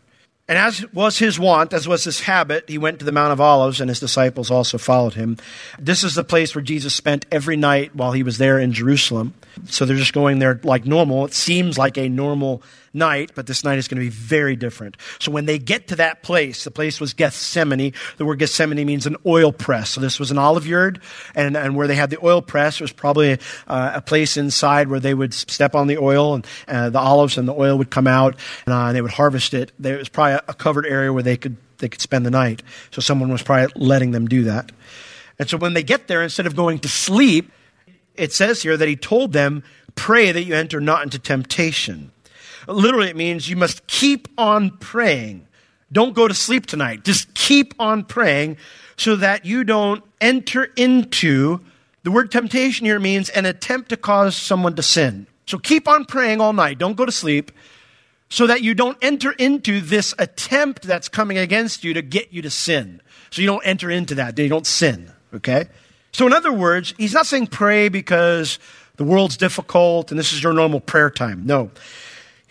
And 0.51 0.59
as 0.59 0.85
was 0.93 1.19
his 1.19 1.39
wont, 1.39 1.73
as 1.73 1.87
was 1.87 2.03
his 2.03 2.21
habit, 2.23 2.69
he 2.69 2.77
went 2.77 2.99
to 2.99 3.05
the 3.05 3.13
Mount 3.13 3.33
of 3.33 3.41
Olives, 3.41 3.81
and 3.81 3.89
his 3.89 4.01
disciples 4.01 4.51
also 4.51 4.79
followed 4.79 5.15
him. 5.15 5.37
This 5.79 6.03
is 6.03 6.17
the 6.17 6.25
place 6.25 6.57
where 6.57 6.63
Jesus 6.63 6.93
spent 6.93 7.25
every 7.31 7.57
night 7.57 7.95
while 7.95 8.11
he 8.11 8.25
was 8.25 8.39
there 8.39 8.59
in 8.59 8.73
Jerusalem. 8.73 9.35
So 9.67 9.85
they're 9.85 9.97
just 9.97 10.13
going 10.13 10.41
there 10.41 10.61
like 10.65 10.85
normal. 10.85 11.25
It 11.25 11.35
seems 11.35 11.79
like 11.79 11.97
a 11.97 12.09
normal 12.09 12.65
night, 12.93 13.33
but 13.35 13.47
this 13.47 13.65
night 13.65 13.79
is 13.79 13.89
going 13.89 14.01
to 14.01 14.05
be 14.05 14.11
very 14.11 14.57
different. 14.57 14.97
So 15.19 15.31
when 15.31 15.47
they 15.47 15.59
get 15.59 15.89
to 15.89 15.97
that 15.97 16.23
place, 16.23 16.65
the 16.65 16.71
place 16.71 17.01
was 17.01 17.15
Gethsemane. 17.15 17.93
The 18.17 18.25
word 18.25 18.39
Gethsemane 18.39 18.85
means 18.85 19.07
an 19.07 19.17
oil 19.25 19.53
press. 19.53 19.91
So 19.91 20.01
this 20.01 20.19
was 20.19 20.31
an 20.31 20.39
olive 20.39 20.67
yard, 20.67 21.01
and, 21.35 21.57
and 21.57 21.77
where 21.77 21.87
they 21.87 21.95
had 21.95 22.11
the 22.11 22.25
oil 22.25 22.43
press 22.43 22.81
was 22.81 22.93
probably 22.93 23.39
uh, 23.67 23.93
a 23.95 24.01
place 24.01 24.37
inside 24.37 24.89
where 24.89 25.01
they 25.01 25.15
would 25.15 25.33
step 25.35 25.75
on 25.75 25.87
the 25.87 25.99
oil 25.99 26.35
and 26.35 26.47
uh, 26.69 26.91
the 26.91 26.99
olives 26.99 27.39
and 27.39 27.47
the 27.47 27.55
oil 27.55 27.79
would 27.79 27.91
come 27.91 28.07
out, 28.07 28.37
and, 28.67 28.75
uh, 28.75 28.93
they 28.93 29.03
would 29.03 29.13
harvest 29.13 29.55
it. 29.55 29.73
There 29.79 29.99
was 29.99 30.09
probably 30.09 30.35
a, 30.35 30.43
a 30.49 30.55
covered 30.55 30.87
area 30.87 31.13
where 31.13 31.23
they 31.23 31.37
could 31.37 31.57
they 31.79 31.89
could 31.89 32.01
spend 32.01 32.27
the 32.27 32.31
night. 32.31 32.63
So 32.91 33.01
someone 33.01 33.31
was 33.31 33.43
probably 33.43 33.73
letting 33.75 34.11
them 34.11 34.29
do 34.29 34.45
that. 34.45 34.71
And 35.39 35.49
so 35.49 35.57
when 35.57 35.73
they 35.73 35.83
get 35.83 36.07
there, 36.07 36.23
instead 36.23 36.47
of 36.47 36.55
going 36.55 36.81
to 36.81 36.89
sleep, 36.89 37.51
it 38.15 38.33
says 38.33 38.63
here 38.63 38.77
that 38.77 38.87
he 38.87 38.97
told 38.97 39.33
them, 39.33 39.63
Pray 39.95 40.31
that 40.31 40.45
you 40.45 40.55
enter 40.55 40.81
not 40.81 41.03
into 41.03 41.19
temptation. 41.19 42.13
Literally, 42.67 43.09
it 43.09 43.17
means 43.17 43.49
you 43.49 43.57
must 43.57 43.87
keep 43.87 44.29
on 44.39 44.71
praying. 44.79 45.47
Don't 45.93 46.15
go 46.15 46.29
to 46.29 46.35
sleep 46.35 46.67
tonight. 46.67 47.05
Just 47.05 47.35
keep 47.35 47.75
on 47.79 48.05
praying 48.05 48.57
so 48.97 49.17
that 49.17 49.45
you 49.45 49.65
don't 49.65 50.05
enter 50.21 50.65
into 50.77 51.61
the 52.03 52.11
word 52.11 52.31
temptation 52.31 52.87
here 52.87 52.99
means 52.99 53.29
an 53.31 53.45
attempt 53.45 53.91
to 53.91 53.97
cause 53.97 54.37
someone 54.37 54.75
to 54.77 54.83
sin. 54.83 55.27
So 55.47 55.59
keep 55.59 55.89
on 55.89 56.05
praying 56.05 56.41
all 56.41 56.53
night. 56.53 56.79
Don't 56.79 56.97
go 56.97 57.05
to 57.05 57.13
sleep 57.13 57.53
so 58.31 58.47
that 58.47 58.63
you 58.63 58.75
don't 58.75 58.97
enter 59.03 59.33
into 59.33 59.81
this 59.81 60.15
attempt 60.19 60.85
that's 60.85 61.09
coming 61.09 61.37
against 61.37 61.85
you 61.85 61.93
to 61.95 62.03
get 62.03 62.33
you 62.33 62.41
to 62.43 62.51
sin. 62.51 63.03
So 63.31 63.43
you 63.43 63.47
don't 63.47 63.67
enter 63.67 63.91
into 63.91 64.15
that. 64.15 64.39
You 64.39 64.49
don't 64.49 64.67
sin. 64.67 65.13
Okay? 65.35 65.67
So, 66.13 66.27
in 66.27 66.33
other 66.33 66.53
words, 66.53 66.95
he's 66.99 67.13
not 67.13 67.27
saying 67.27 67.49
pray 67.49 67.89
because 67.89 68.59
the 68.97 69.05
world's 69.05 69.37
difficult 69.37 70.11
and 70.11 70.19
this 70.19 70.33
is 70.33 70.43
your 70.43 70.53
normal 70.53 70.81
prayer 70.81 71.11
time. 71.11 71.47
No. 71.47 71.71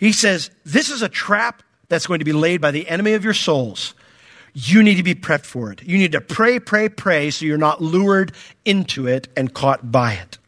He 0.00 0.12
says, 0.12 0.50
this 0.64 0.90
is 0.90 1.02
a 1.02 1.10
trap 1.10 1.62
that's 1.90 2.06
going 2.06 2.20
to 2.20 2.24
be 2.24 2.32
laid 2.32 2.62
by 2.62 2.70
the 2.70 2.88
enemy 2.88 3.12
of 3.12 3.22
your 3.22 3.34
souls. 3.34 3.94
You 4.54 4.82
need 4.82 4.96
to 4.96 5.02
be 5.02 5.14
prepped 5.14 5.44
for 5.44 5.70
it. 5.70 5.82
You 5.82 5.98
need 5.98 6.12
to 6.12 6.22
pray, 6.22 6.58
pray, 6.58 6.88
pray 6.88 7.30
so 7.30 7.44
you're 7.44 7.58
not 7.58 7.82
lured 7.82 8.32
into 8.64 9.06
it 9.06 9.28
and 9.36 9.52
caught 9.52 9.92
by 9.92 10.14
it. 10.14 10.38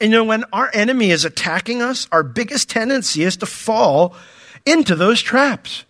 And 0.00 0.12
you 0.12 0.18
know, 0.18 0.24
when 0.24 0.44
our 0.52 0.70
enemy 0.72 1.10
is 1.10 1.24
attacking 1.24 1.82
us, 1.82 2.06
our 2.12 2.22
biggest 2.22 2.70
tendency 2.70 3.24
is 3.24 3.36
to 3.38 3.46
fall 3.46 4.14
into 4.64 4.94
those 4.94 5.20
traps. 5.20 5.84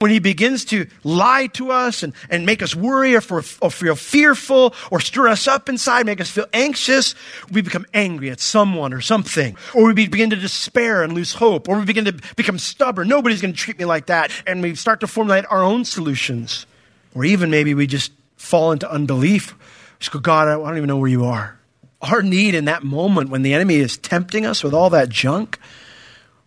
When 0.00 0.12
he 0.12 0.20
begins 0.20 0.64
to 0.66 0.86
lie 1.02 1.48
to 1.54 1.72
us 1.72 2.04
and, 2.04 2.12
and 2.30 2.46
make 2.46 2.62
us 2.62 2.72
worry 2.72 3.16
or, 3.16 3.20
for, 3.20 3.38
or 3.60 3.70
feel 3.70 3.96
fearful 3.96 4.72
or 4.92 5.00
stir 5.00 5.26
us 5.26 5.48
up 5.48 5.68
inside, 5.68 6.06
make 6.06 6.20
us 6.20 6.30
feel 6.30 6.46
anxious, 6.52 7.16
we 7.50 7.62
become 7.62 7.84
angry 7.92 8.30
at 8.30 8.38
someone 8.38 8.92
or 8.92 9.00
something. 9.00 9.56
Or 9.74 9.92
we 9.92 10.06
begin 10.06 10.30
to 10.30 10.36
despair 10.36 11.02
and 11.02 11.14
lose 11.14 11.34
hope. 11.34 11.68
Or 11.68 11.80
we 11.80 11.84
begin 11.84 12.04
to 12.04 12.14
become 12.36 12.60
stubborn. 12.60 13.08
Nobody's 13.08 13.42
going 13.42 13.54
to 13.54 13.58
treat 13.58 13.76
me 13.76 13.86
like 13.86 14.06
that. 14.06 14.30
And 14.46 14.62
we 14.62 14.76
start 14.76 15.00
to 15.00 15.08
formulate 15.08 15.46
our 15.50 15.64
own 15.64 15.84
solutions. 15.84 16.66
Or 17.12 17.24
even 17.24 17.50
maybe 17.50 17.74
we 17.74 17.88
just 17.88 18.12
fall 18.36 18.70
into 18.70 18.88
unbelief. 18.88 19.56
Just 19.98 20.12
go, 20.12 20.20
God, 20.20 20.46
I 20.46 20.54
don't 20.54 20.76
even 20.76 20.86
know 20.86 20.98
where 20.98 21.10
you 21.10 21.24
are. 21.24 21.58
Our 22.00 22.22
need 22.22 22.54
in 22.54 22.66
that 22.66 22.84
moment 22.84 23.30
when 23.30 23.42
the 23.42 23.52
enemy 23.52 23.76
is 23.76 23.96
tempting 23.96 24.46
us 24.46 24.62
with 24.62 24.74
all 24.74 24.90
that 24.90 25.08
junk, 25.08 25.58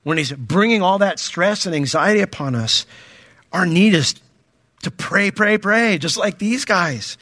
when 0.04 0.18
he's 0.18 0.32
bringing 0.32 0.82
all 0.82 1.00
that 1.00 1.20
stress 1.20 1.66
and 1.66 1.76
anxiety 1.76 2.22
upon 2.22 2.56
us, 2.56 2.86
our 3.52 3.66
need 3.66 3.94
is 3.94 4.16
to 4.84 4.92
pray, 4.92 5.32
pray, 5.32 5.58
pray, 5.58 5.98
just 5.98 6.18
like 6.18 6.38
these 6.38 6.66
guys. 6.66 7.18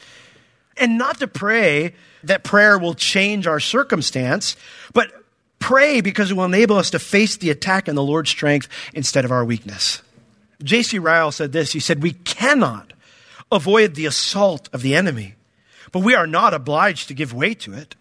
And 0.78 0.98
not 0.98 1.20
to 1.20 1.28
pray 1.28 1.94
that 2.24 2.44
prayer 2.44 2.78
will 2.78 2.94
change 2.94 3.48
our 3.48 3.60
circumstance, 3.60 4.56
but 4.94 5.12
pray 5.60 6.02
because 6.02 6.32
it 6.32 6.36
will 6.36 6.46
enable 6.46 6.78
us 6.78 6.92
to 6.92 7.00
face 7.00 7.38
the 7.38 7.50
attack 7.50 7.88
in 7.88 7.96
the 7.96 8.04
Lord's 8.04 8.30
strength 8.30 8.68
instead 8.94 9.26
of 9.26 9.32
our 9.32 9.44
weakness. 9.44 10.02
J.C. 10.64 11.00
Ryle 11.00 11.32
said 11.32 11.52
this. 11.52 11.72
He 11.72 11.80
said, 11.80 12.02
We 12.02 12.14
cannot 12.14 12.94
avoid 13.52 13.96
the 13.96 14.06
assault 14.06 14.70
of 14.74 14.82
the 14.82 14.96
enemy, 14.96 15.36
but 15.92 16.04
we 16.04 16.16
are 16.16 16.28
not 16.28 16.54
obliged 16.54 17.08
to 17.08 17.14
give 17.14 17.34
way 17.34 17.54
to 17.56 17.74
it. 17.74 17.96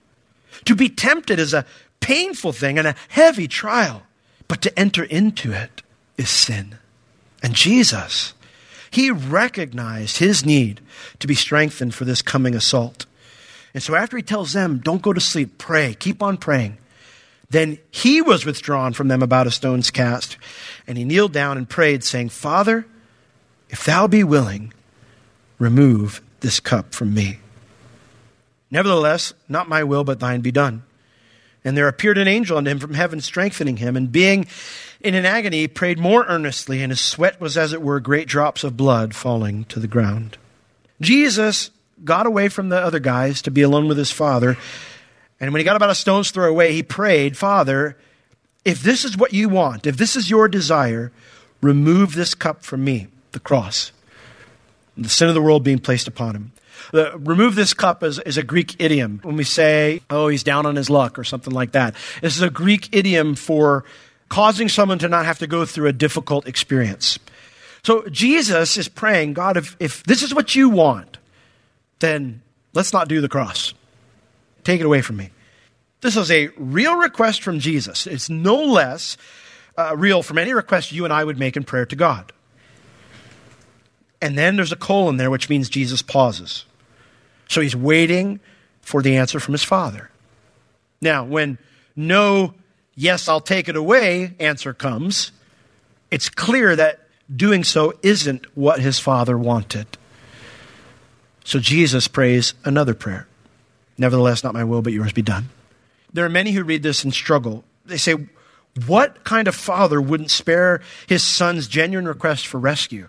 To 0.65 0.75
be 0.75 0.89
tempted 0.89 1.39
is 1.39 1.55
a 1.55 1.67
painful 2.01 2.53
thing 2.53 2.79
and 2.79 2.87
a 2.87 2.97
heavy 3.09 3.49
trial, 3.49 4.03
but 4.49 4.63
to 4.63 4.79
enter 4.79 5.05
into 5.05 5.53
it 5.53 5.83
is 6.17 6.31
sin. 6.31 6.79
And 7.43 7.55
Jesus, 7.55 8.35
he 8.91 9.11
recognized 9.11 10.19
his 10.19 10.45
need 10.45 10.81
to 11.19 11.27
be 11.27 11.35
strengthened 11.35 11.95
for 11.95 12.05
this 12.05 12.23
coming 12.23 12.55
assault. 12.55 13.07
And 13.75 13.83
so 13.83 13.95
after 13.95 14.17
he 14.17 14.23
tells 14.23 14.53
them, 14.53 14.79
don't 14.79 15.03
go 15.03 15.13
to 15.13 15.21
sleep, 15.21 15.59
pray, 15.59 15.95
keep 15.95 16.23
on 16.23 16.37
praying, 16.37 16.79
then 17.51 17.79
he 17.91 18.21
was 18.21 18.45
withdrawn 18.45 18.93
from 18.93 19.09
them 19.09 19.23
about 19.23 19.47
a 19.47 19.51
stone's 19.51 19.91
cast. 19.91 20.37
And 20.87 20.99
he 20.99 21.05
kneeled 21.05 21.33
down 21.33 21.57
and 21.57 21.69
prayed, 21.69 22.05
saying, 22.05 22.31
Father, 22.31 22.87
if 23.71 23.85
thou 23.85 24.07
be 24.07 24.25
willing, 24.25 24.73
remove 25.59 26.21
this 26.41 26.61
cup 26.61 26.95
from 26.95 27.15
me. 27.15 27.39
Nevertheless, 28.71 29.33
not 29.49 29.69
my 29.69 29.83
will, 29.83 30.05
but 30.05 30.21
thine 30.21 30.41
be 30.41 30.51
done. 30.51 30.83
And 31.65 31.77
there 31.77 31.89
appeared 31.89 32.19
an 32.19 32.29
angel 32.29 32.59
unto 32.59 32.71
him 32.71 32.79
from 32.79 32.95
heaven, 32.95 33.21
strengthening 33.21 33.79
him. 33.79 33.97
And 33.97 34.13
being 34.13 34.47
in 35.01 35.15
an 35.15 35.25
agony, 35.25 35.67
prayed 35.69 35.99
more 35.99 36.25
earnestly, 36.27 36.83
and 36.83 36.91
his 36.91 37.01
sweat 37.01 37.41
was 37.41 37.57
as 37.57 37.73
it 37.73 37.83
were 37.83 38.01
great 38.01 38.29
drops 38.29 38.65
of 38.65 38.77
blood 38.77 39.15
falling 39.15 39.65
to 39.65 39.79
the 39.79 39.87
ground. 39.87 40.39
Jesus 41.01 41.71
got 42.05 42.27
away 42.27 42.49
from 42.49 42.69
the 42.69 42.79
other 42.79 42.99
guys 42.99 43.43
to 43.43 43.51
be 43.51 43.63
alone 43.63 43.89
with 43.89 43.99
his 43.99 44.11
father. 44.11 44.57
And 45.41 45.53
when 45.53 45.61
he 45.61 45.65
got 45.65 45.77
about 45.77 45.91
a 45.91 45.95
stone's 45.95 46.31
throw 46.31 46.49
away, 46.49 46.73
he 46.73 46.83
prayed, 46.83 47.37
Father, 47.37 47.97
if 48.65 48.83
this 48.83 49.05
is 49.05 49.17
what 49.17 49.33
you 49.33 49.49
want, 49.49 49.87
if 49.87 49.97
this 49.97 50.17
is 50.17 50.31
your 50.31 50.49
desire, 50.49 51.13
remove 51.61 52.15
this 52.15 52.35
cup 52.35 52.63
from 52.63 52.85
me, 52.85 53.07
the 53.33 53.41
cross, 53.41 53.93
the 54.97 55.09
sin 55.09 55.29
of 55.29 55.35
the 55.35 55.43
world 55.43 55.63
being 55.63 55.79
placed 55.79 56.09
upon 56.09 56.35
him. 56.35 56.53
The, 56.93 57.13
remove 57.19 57.55
this 57.55 57.75
cup 57.75 58.03
is, 58.03 58.19
is 58.21 58.37
a 58.37 58.43
Greek 58.43 58.77
idiom. 58.81 59.21
When 59.23 59.37
we 59.37 59.45
say, 59.45 60.01
oh, 60.11 60.29
he's 60.29 60.43
down 60.43 60.67
on 60.67 60.77
his 60.77 60.89
luck 60.89 61.19
or 61.19 61.25
something 61.25 61.53
like 61.53 61.73
that, 61.73 61.95
this 62.23 62.37
is 62.37 62.43
a 62.43 62.51
Greek 62.51 62.89
idiom 62.93 63.35
for 63.35 63.85
causing 64.29 64.69
someone 64.69 64.99
to 64.99 65.09
not 65.09 65.25
have 65.27 65.39
to 65.39 65.47
go 65.47 65.65
through 65.65 65.89
a 65.89 65.93
difficult 65.93 66.47
experience. 66.47 67.19
So 67.83 68.07
Jesus 68.09 68.77
is 68.77 68.89
praying, 68.89 69.35
God, 69.35 69.57
if, 69.57 69.77
if 69.81 70.03
this 70.05 70.23
is 70.23 70.35
what 70.35 70.55
you 70.55 70.69
want, 70.69 71.19
then 72.01 72.43
let's 72.75 72.93
not 72.93 73.09
do 73.09 73.21
the 73.21 73.29
cross. 73.29 73.75
Take 74.65 74.81
it 74.81 74.87
away 74.87 75.01
from 75.01 75.17
me. 75.17 75.31
This 76.01 76.17
is 76.17 76.31
a 76.31 76.49
real 76.57 76.97
request 76.97 77.43
from 77.43 77.59
Jesus. 77.59 78.07
It's 78.07 78.29
no 78.29 78.63
less 78.63 79.17
uh, 79.77 79.97
real 79.97 80.23
from 80.23 80.39
any 80.39 80.53
request 80.53 80.93
you 80.93 81.05
and 81.05 81.13
I 81.13 81.25
would 81.25 81.39
make 81.39 81.57
in 81.57 81.65
prayer 81.65 81.87
to 81.87 81.97
God. 81.97 82.33
And 84.21 84.37
then 84.37 84.57
there's 84.57 84.73
a 84.73 84.77
colon 84.77 85.17
there, 85.17 85.31
which 85.31 85.49
means 85.49 85.69
Jesus 85.69 86.03
pauses. 86.03 86.65
So 87.49 87.61
he's 87.61 87.77
waiting 87.77 88.41
for 88.83 89.01
the 89.03 89.17
answer 89.17 89.41
from 89.41 89.53
his 89.53 89.63
father. 89.63 90.11
Now, 91.01 91.25
when 91.25 91.59
no, 91.95 92.55
yes, 92.99 93.29
I'll 93.29 93.41
take 93.41 93.69
it 93.69 93.77
away 93.77 94.35
answer 94.41 94.75
comes, 94.75 95.31
it's 96.11 96.29
clear 96.29 96.75
that 96.77 97.01
doing 97.35 97.65
so 97.65 97.95
isn't 98.03 98.45
what 98.57 98.81
his 98.81 98.99
father 98.99 99.39
wanted. 99.39 99.87
So 101.45 101.61
Jesus 101.61 102.09
prays 102.09 102.55
another 102.65 102.95
prayer. 102.95 103.27
Nevertheless, 103.97 104.45
not 104.45 104.55
my 104.55 104.65
will, 104.65 104.83
but 104.83 104.93
yours 104.93 105.13
be 105.13 105.23
done. 105.23 105.49
There 106.13 106.25
are 106.25 106.31
many 106.31 106.53
who 106.53 106.65
read 106.65 106.83
this 106.83 107.05
and 107.05 107.13
struggle. 107.13 107.65
They 107.87 107.97
say, 107.97 108.17
What 108.87 109.25
kind 109.25 109.49
of 109.49 109.55
father 109.55 110.01
wouldn't 110.01 110.31
spare 110.31 110.81
his 111.07 111.23
son's 111.23 111.69
genuine 111.69 112.07
request 112.07 112.47
for 112.47 112.59
rescue? 112.59 113.09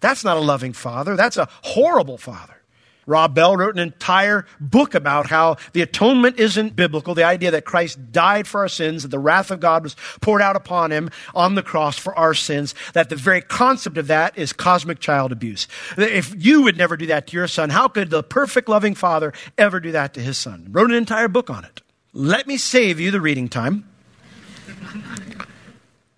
That's 0.00 0.24
not 0.24 0.36
a 0.36 0.40
loving 0.40 0.72
father. 0.72 1.16
That's 1.16 1.36
a 1.36 1.48
horrible 1.62 2.18
father. 2.18 2.57
Rob 3.08 3.34
Bell 3.34 3.56
wrote 3.56 3.74
an 3.74 3.80
entire 3.80 4.44
book 4.60 4.94
about 4.94 5.26
how 5.28 5.56
the 5.72 5.80
atonement 5.80 6.38
isn't 6.38 6.76
biblical, 6.76 7.14
the 7.14 7.24
idea 7.24 7.50
that 7.50 7.64
Christ 7.64 8.12
died 8.12 8.46
for 8.46 8.60
our 8.60 8.68
sins, 8.68 9.02
that 9.02 9.08
the 9.08 9.18
wrath 9.18 9.50
of 9.50 9.60
God 9.60 9.82
was 9.82 9.96
poured 10.20 10.42
out 10.42 10.56
upon 10.56 10.92
him 10.92 11.10
on 11.34 11.54
the 11.54 11.62
cross 11.62 11.98
for 11.98 12.16
our 12.18 12.34
sins, 12.34 12.74
that 12.92 13.08
the 13.08 13.16
very 13.16 13.40
concept 13.40 13.96
of 13.96 14.08
that 14.08 14.36
is 14.36 14.52
cosmic 14.52 15.00
child 15.00 15.32
abuse. 15.32 15.66
If 15.96 16.34
you 16.36 16.62
would 16.62 16.76
never 16.76 16.98
do 16.98 17.06
that 17.06 17.26
to 17.28 17.36
your 17.36 17.48
son, 17.48 17.70
how 17.70 17.88
could 17.88 18.10
the 18.10 18.22
perfect 18.22 18.68
loving 18.68 18.94
father 18.94 19.32
ever 19.56 19.80
do 19.80 19.92
that 19.92 20.12
to 20.14 20.20
his 20.20 20.36
son? 20.36 20.68
Wrote 20.70 20.90
an 20.90 20.96
entire 20.96 21.28
book 21.28 21.48
on 21.48 21.64
it. 21.64 21.80
Let 22.12 22.46
me 22.46 22.58
save 22.58 23.00
you 23.00 23.10
the 23.10 23.20
reading 23.20 23.48
time. 23.48 23.88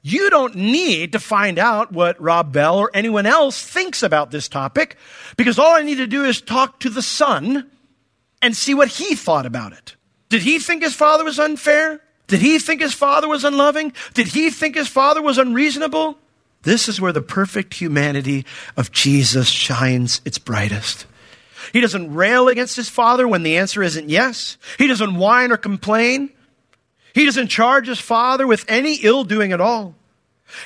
You 0.02 0.30
don't 0.30 0.54
need 0.54 1.12
to 1.12 1.19
find 1.19 1.59
out 1.59 1.92
what 1.92 2.21
Rob 2.21 2.52
Bell 2.52 2.78
or 2.78 2.90
anyone 2.95 3.26
else 3.26 3.62
thinks 3.62 4.02
about 4.02 4.30
this 4.30 4.49
topic 4.49 4.97
because 5.37 5.59
all 5.59 5.75
I 5.75 5.83
need 5.83 5.97
to 5.97 6.07
do 6.07 6.25
is 6.25 6.40
talk 6.40 6.80
to 6.80 6.90
the 6.90 7.02
son 7.02 7.71
and 8.40 8.57
see 8.57 8.73
what 8.73 8.88
he 8.88 9.14
thought 9.14 9.45
about 9.45 9.73
it. 9.73 9.97
Did 10.30 10.42
he 10.42 10.59
think 10.59 10.83
his 10.83 10.95
father 10.95 11.25
was 11.25 11.38
unfair? 11.38 12.00
Did 12.28 12.40
he 12.40 12.59
think 12.59 12.80
his 12.80 12.95
father 12.95 13.28
was 13.28 13.45
unloving? 13.45 13.92
Did 14.14 14.28
he 14.28 14.50
think 14.50 14.76
his 14.76 14.88
father 14.88 15.21
was 15.21 15.37
unreasonable? 15.37 16.16
This 16.62 16.88
is 16.88 17.00
where 17.00 17.12
the 17.12 17.23
perfect 17.23 17.75
humanity 17.75 18.47
of 18.76 18.92
Jesus 18.92 19.49
shines 19.49 20.21
its 20.25 20.38
brightest. 20.38 21.07
He 21.73 21.80
doesn't 21.80 22.14
rail 22.14 22.49
against 22.49 22.76
his 22.76 22.88
father 22.88 23.26
when 23.26 23.42
the 23.42 23.57
answer 23.57 23.83
isn't 23.83 24.09
yes. 24.09 24.57
He 24.78 24.87
doesn't 24.87 25.16
whine 25.16 25.52
or 25.52 25.57
complain. 25.57 26.30
He 27.14 27.24
doesn't 27.24 27.48
charge 27.48 27.86
his 27.86 28.00
father 28.00 28.46
with 28.46 28.64
any 28.68 28.96
ill 29.02 29.24
doing 29.24 29.52
at 29.52 29.60
all. 29.60 29.94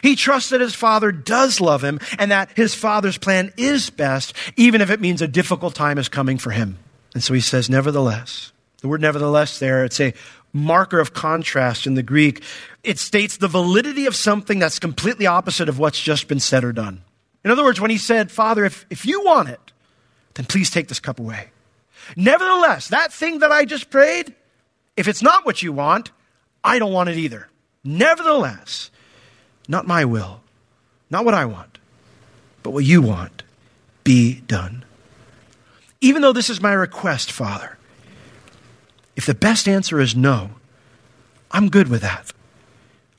He 0.03 0.17
trusts 0.17 0.51
that 0.51 0.61
his 0.61 0.75
father 0.75 1.13
does 1.13 1.61
love 1.61 1.85
him 1.85 2.01
and 2.19 2.31
that 2.31 2.51
his 2.57 2.75
father's 2.75 3.19
plan 3.19 3.53
is 3.57 3.91
best, 3.91 4.35
even 4.57 4.81
if 4.81 4.91
it 4.91 5.01
means 5.01 5.23
a 5.23 5.29
difficult 5.29 5.75
time 5.75 5.99
is 5.99 6.09
coming 6.09 6.39
for 6.39 6.51
him. 6.51 6.79
And 7.13 7.23
so 7.23 7.35
he 7.35 7.41
says, 7.41 7.69
nevertheless. 7.69 8.53
The 8.81 8.89
word 8.89 9.01
nevertheless 9.01 9.59
there, 9.59 9.85
it's 9.85 10.01
a 10.01 10.15
marker 10.53 11.01
of 11.01 11.15
contrast 11.15 11.87
in 11.87 11.95
the 11.95 12.03
Greek. 12.03 12.43
It 12.83 12.99
states 12.99 13.37
the 13.37 13.49
validity 13.49 14.07
of 14.07 14.15
something 14.15 14.59
that's 14.59 14.79
completely 14.79 15.27
opposite 15.27 15.69
of 15.69 15.79
what's 15.79 16.01
just 16.01 16.29
been 16.29 16.41
said 16.41 16.65
or 16.65 16.73
done. 16.73 17.03
In 17.45 17.51
other 17.51 17.65
words, 17.65 17.81
when 17.81 17.91
he 17.91 17.99
said, 17.99 18.31
Father, 18.31 18.65
if, 18.65 18.87
if 18.91 19.05
you 19.05 19.25
want 19.25 19.49
it, 19.49 19.73
then 20.35 20.47
please 20.47 20.71
take 20.71 20.89
this 20.89 21.01
cup 21.01 21.19
away. 21.19 21.51
Nevertheless, 22.17 22.89
that 22.89 23.13
thing 23.13 23.41
that 23.41 23.53
I 23.53 23.65
just 23.65 23.91
prayed, 23.91 24.35
if 24.97 25.09
it's 25.09 25.23
not 25.23 25.45
what 25.45 25.63
you 25.63 25.73
want, 25.73 26.11
I 26.65 26.79
don't 26.79 26.93
want 26.93 27.11
it 27.11 27.19
either. 27.19 27.49
Nevertheless, 27.85 28.91
not 29.69 29.87
my 29.87 30.05
will, 30.07 30.41
not 31.11 31.25
what 31.25 31.35
I 31.35 31.45
want, 31.45 31.79
but 32.63 32.71
what 32.71 32.85
you 32.85 33.03
want, 33.03 33.43
be 34.03 34.41
done. 34.41 34.85
Even 36.01 36.23
though 36.23 36.33
this 36.33 36.49
is 36.51 36.63
my 36.63 36.73
request, 36.73 37.31
Father, 37.31 37.77
if 39.15 39.27
the 39.27 39.35
best 39.35 39.69
answer 39.69 40.01
is 40.01 40.17
no, 40.17 40.51
I'm 41.51 41.69
good 41.69 41.89
with 41.89 42.01
that. 42.03 42.33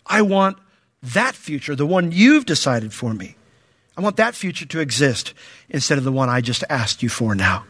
I 0.06 0.24
want 0.24 0.58
that 1.02 1.36
future, 1.36 1.76
the 1.76 1.86
one 1.86 2.12
you've 2.12 2.46
decided 2.46 2.94
for 2.94 3.14
me. 3.14 3.36
I 3.98 4.02
want 4.02 4.18
that 4.18 4.36
future 4.36 4.66
to 4.66 4.80
exist 4.80 5.34
instead 5.70 5.98
of 5.98 6.04
the 6.04 6.12
one 6.12 6.30
I 6.30 6.42
just 6.42 6.64
asked 6.70 7.02
you 7.02 7.10
for 7.10 7.34
now. 7.34 7.66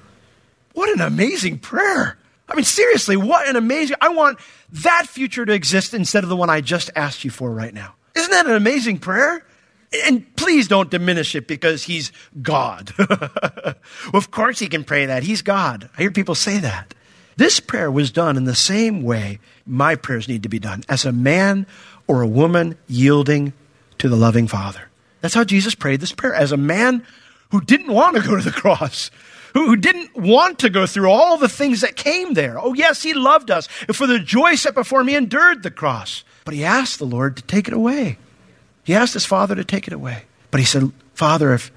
What 0.74 0.90
an 0.90 1.02
amazing 1.02 1.60
prayer! 1.60 2.18
I 2.48 2.56
mean, 2.56 2.66
seriously, 2.66 3.18
what 3.18 3.48
an 3.48 3.56
amazing. 3.56 3.98
I 4.02 4.10
want 4.10 4.40
that 4.72 5.08
future 5.08 5.46
to 5.46 5.54
exist 5.54 5.94
instead 5.94 6.24
of 6.24 6.30
the 6.30 6.36
one 6.36 6.50
I 6.50 6.62
just 6.62 6.92
asked 6.96 7.24
you 7.24 7.32
for 7.32 7.52
right 7.52 7.74
now. 7.74 7.96
Isn't 8.16 8.32
that 8.32 8.46
an 8.46 8.54
amazing 8.54 9.00
prayer? 9.00 9.46
And 10.06 10.36
please 10.36 10.68
don't 10.68 10.90
diminish 10.90 11.36
it 11.36 11.48
because 11.48 11.84
he's 11.84 12.12
God. 12.42 12.94
well, 12.98 13.76
of 14.14 14.32
course 14.32 14.60
he 14.60 14.68
can 14.68 14.84
pray 14.84 15.06
that. 15.06 15.24
He's 15.24 15.42
God. 15.42 15.90
I 15.98 16.02
hear 16.02 16.12
people 16.12 16.36
say 16.36 16.60
that. 16.60 16.94
This 17.38 17.60
prayer 17.60 17.92
was 17.92 18.12
done 18.12 18.38
in 18.38 18.46
the 18.46 18.56
same 18.56 19.04
way 19.04 19.40
my 19.66 19.96
prayers 19.96 20.28
need 20.28 20.44
to 20.44 20.50
be 20.50 20.60
done 20.60 20.84
as 20.88 21.06
a 21.06 21.12
man 21.12 21.66
or 22.08 22.22
a 22.22 22.28
woman 22.28 22.78
yielding 22.88 23.54
to 23.98 24.08
the 24.08 24.16
loving 24.16 24.48
Father. 24.48 24.90
That's 25.22 25.34
how 25.34 25.44
Jesus 25.44 25.76
prayed 25.76 26.02
this 26.02 26.12
prayer 26.12 26.34
as 26.34 26.52
a 26.52 26.58
man 26.58 27.06
who 27.52 27.62
didn't 27.62 27.92
want 27.92 28.16
to 28.16 28.22
go 28.22 28.36
to 28.36 28.42
the 28.42 28.52
cross, 28.52 29.12
who, 29.56 29.76
didn't 29.78 30.16
want 30.18 30.60
to 30.60 30.70
go 30.70 30.86
through 30.86 31.10
all 31.10 31.38
the 31.38 31.48
things 31.48 31.80
that 31.80 31.96
came 31.96 32.34
there. 32.34 32.60
Oh, 32.60 32.74
yes, 32.74 33.02
he 33.02 33.14
loved 33.14 33.50
us. 33.50 33.70
And 33.88 33.96
for 33.96 34.06
the 34.06 34.20
joy 34.20 34.56
set 34.56 34.74
before 34.76 35.00
him, 35.00 35.08
endured 35.08 35.64
the 35.64 35.72
cross. 35.72 36.26
But 36.44 36.54
he 36.54 36.66
asked 36.66 37.00
the 37.00 37.06
Lord 37.06 37.38
to 37.38 37.44
take 37.44 37.70
it 37.70 37.74
away. 37.74 38.18
He 38.84 38.94
asked 38.94 39.14
his 39.14 39.26
father 39.26 39.56
to 39.56 39.64
take 39.64 39.88
it 39.88 39.94
away. 39.94 40.24
But 40.52 40.60
he 40.60 40.66
said, 40.66 40.92
Father, 41.14 41.54
if 41.54 41.72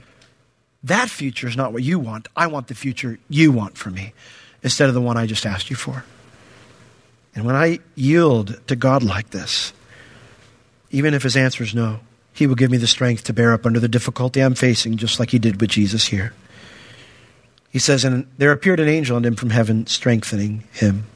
that 0.83 1.09
future 1.09 1.47
is 1.47 1.57
not 1.57 1.73
what 1.73 1.85
you 1.85 2.01
want, 2.01 2.27
I 2.37 2.49
want 2.49 2.67
the 2.67 2.75
future 2.75 3.21
you 3.29 3.53
want 3.53 3.79
for 3.79 3.91
me 3.91 4.13
instead 4.65 4.89
of 4.89 4.95
the 4.95 5.01
one 5.01 5.17
I 5.17 5.27
just 5.27 5.47
asked 5.47 5.71
you 5.71 5.77
for. 5.77 6.05
And 7.37 7.47
when 7.47 7.55
I 7.55 7.79
yield 7.95 8.61
to 8.67 8.75
God 8.75 9.05
like 9.05 9.31
this, 9.31 9.73
even 10.91 11.15
if 11.15 11.23
his 11.23 11.37
answer 11.37 11.63
is 11.63 11.77
no, 11.77 12.01
he 12.33 12.49
will 12.49 12.57
give 12.57 12.73
me 12.73 12.79
the 12.79 12.89
strength 12.89 13.23
to 13.25 13.33
bear 13.33 13.53
up 13.53 13.67
under 13.67 13.79
the 13.79 13.89
difficulty 13.89 14.41
I'm 14.41 14.55
facing, 14.57 14.97
just 14.97 15.21
like 15.21 15.31
he 15.31 15.39
did 15.39 15.61
with 15.61 15.71
Jesus 15.71 16.07
here. 16.09 16.33
He 17.71 17.79
says, 17.79 18.05
And 18.05 18.27
there 18.39 18.53
appeared 18.53 18.81
an 18.81 18.89
angel 18.89 19.17
unto 19.17 19.29
him 19.29 19.37
from 19.37 19.51
heaven, 19.51 19.87
strengthening 19.87 20.65
him. 20.73 21.07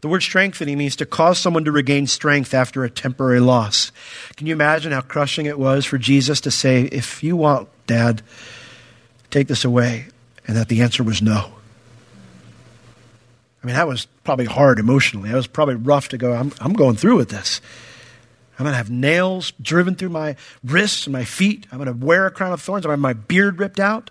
The 0.00 0.08
word 0.08 0.22
strengthening 0.22 0.78
means 0.78 0.94
to 0.96 1.06
cause 1.06 1.38
someone 1.38 1.64
to 1.64 1.72
regain 1.72 2.06
strength 2.06 2.54
after 2.54 2.84
a 2.84 2.90
temporary 2.90 3.40
loss. 3.40 3.90
Can 4.36 4.46
you 4.46 4.52
imagine 4.52 4.92
how 4.92 5.00
crushing 5.00 5.46
it 5.46 5.58
was 5.58 5.84
for 5.84 5.98
Jesus 5.98 6.40
to 6.42 6.50
say, 6.50 6.82
If 6.82 7.22
you 7.22 7.36
want, 7.36 7.68
Dad, 7.86 8.22
take 9.30 9.48
this 9.48 9.64
away? 9.64 10.06
And 10.46 10.56
that 10.56 10.68
the 10.68 10.82
answer 10.82 11.02
was 11.02 11.20
no. 11.20 11.52
I 13.62 13.66
mean, 13.66 13.74
that 13.74 13.88
was 13.88 14.06
probably 14.24 14.44
hard 14.44 14.78
emotionally. 14.78 15.30
That 15.30 15.36
was 15.36 15.48
probably 15.48 15.74
rough 15.74 16.08
to 16.08 16.18
go, 16.18 16.32
I'm, 16.32 16.52
I'm 16.60 16.72
going 16.72 16.96
through 16.96 17.16
with 17.16 17.28
this. 17.28 17.60
I'm 18.58 18.64
going 18.64 18.72
to 18.72 18.78
have 18.78 18.90
nails 18.90 19.52
driven 19.60 19.94
through 19.94 20.08
my 20.08 20.36
wrists 20.64 21.06
and 21.06 21.12
my 21.12 21.24
feet. 21.24 21.66
I'm 21.70 21.78
going 21.78 21.86
to 21.86 22.06
wear 22.06 22.26
a 22.26 22.30
crown 22.30 22.52
of 22.52 22.60
thorns. 22.60 22.84
I'm 22.84 22.90
going 22.90 23.00
to 23.00 23.08
have 23.08 23.16
my 23.16 23.24
beard 23.26 23.58
ripped 23.58 23.80
out. 23.80 24.10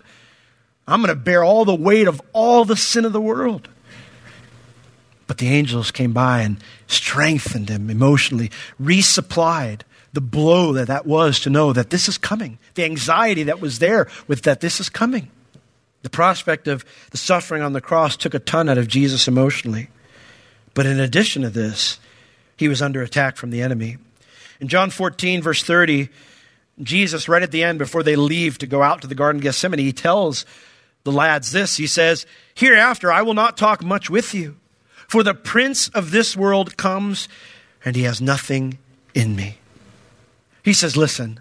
I'm 0.88 1.02
going 1.02 1.14
to 1.14 1.20
bear 1.20 1.44
all 1.44 1.64
the 1.64 1.74
weight 1.74 2.08
of 2.08 2.20
all 2.32 2.64
the 2.64 2.76
sin 2.76 3.04
of 3.04 3.12
the 3.12 3.20
world. 3.20 3.68
But 5.26 5.36
the 5.36 5.48
angels 5.48 5.90
came 5.90 6.14
by 6.14 6.40
and 6.40 6.56
strengthened 6.86 7.68
him 7.68 7.90
emotionally, 7.90 8.50
resupplied 8.80 9.82
the 10.14 10.22
blow 10.22 10.72
that 10.72 10.88
that 10.88 11.06
was 11.06 11.38
to 11.40 11.50
know 11.50 11.74
that 11.74 11.90
this 11.90 12.08
is 12.08 12.16
coming, 12.16 12.58
the 12.74 12.84
anxiety 12.84 13.42
that 13.44 13.60
was 13.60 13.78
there 13.78 14.08
with 14.26 14.42
that 14.42 14.60
this 14.60 14.80
is 14.80 14.88
coming. 14.88 15.30
The 16.02 16.10
prospect 16.10 16.66
of 16.66 16.84
the 17.10 17.18
suffering 17.18 17.62
on 17.62 17.74
the 17.74 17.82
cross 17.82 18.16
took 18.16 18.32
a 18.32 18.38
ton 18.38 18.70
out 18.70 18.78
of 18.78 18.88
Jesus 18.88 19.28
emotionally. 19.28 19.90
But 20.72 20.86
in 20.86 20.98
addition 20.98 21.42
to 21.42 21.50
this, 21.50 22.00
he 22.56 22.68
was 22.68 22.80
under 22.80 23.02
attack 23.02 23.36
from 23.36 23.50
the 23.50 23.60
enemy. 23.60 23.98
In 24.60 24.68
John 24.68 24.88
14, 24.88 25.42
verse 25.42 25.62
30, 25.62 26.08
Jesus, 26.82 27.28
right 27.28 27.42
at 27.42 27.50
the 27.50 27.62
end, 27.62 27.78
before 27.78 28.02
they 28.02 28.16
leave 28.16 28.58
to 28.58 28.66
go 28.66 28.82
out 28.82 29.02
to 29.02 29.06
the 29.06 29.14
Garden 29.14 29.40
of 29.40 29.42
Gethsemane, 29.42 29.80
he 29.80 29.92
tells 29.92 30.46
the 31.04 31.12
lads 31.12 31.52
this. 31.52 31.76
He 31.76 31.86
says, 31.86 32.26
Hereafter 32.54 33.12
I 33.12 33.22
will 33.22 33.34
not 33.34 33.56
talk 33.56 33.82
much 33.82 34.10
with 34.10 34.34
you 34.34 34.56
for 35.08 35.22
the 35.22 35.34
prince 35.34 35.88
of 35.88 36.10
this 36.10 36.36
world 36.36 36.76
comes 36.76 37.28
and 37.84 37.96
he 37.96 38.02
has 38.02 38.20
nothing 38.20 38.78
in 39.14 39.34
me. 39.34 39.58
He 40.62 40.72
says, 40.72 40.96
Listen, 40.96 41.40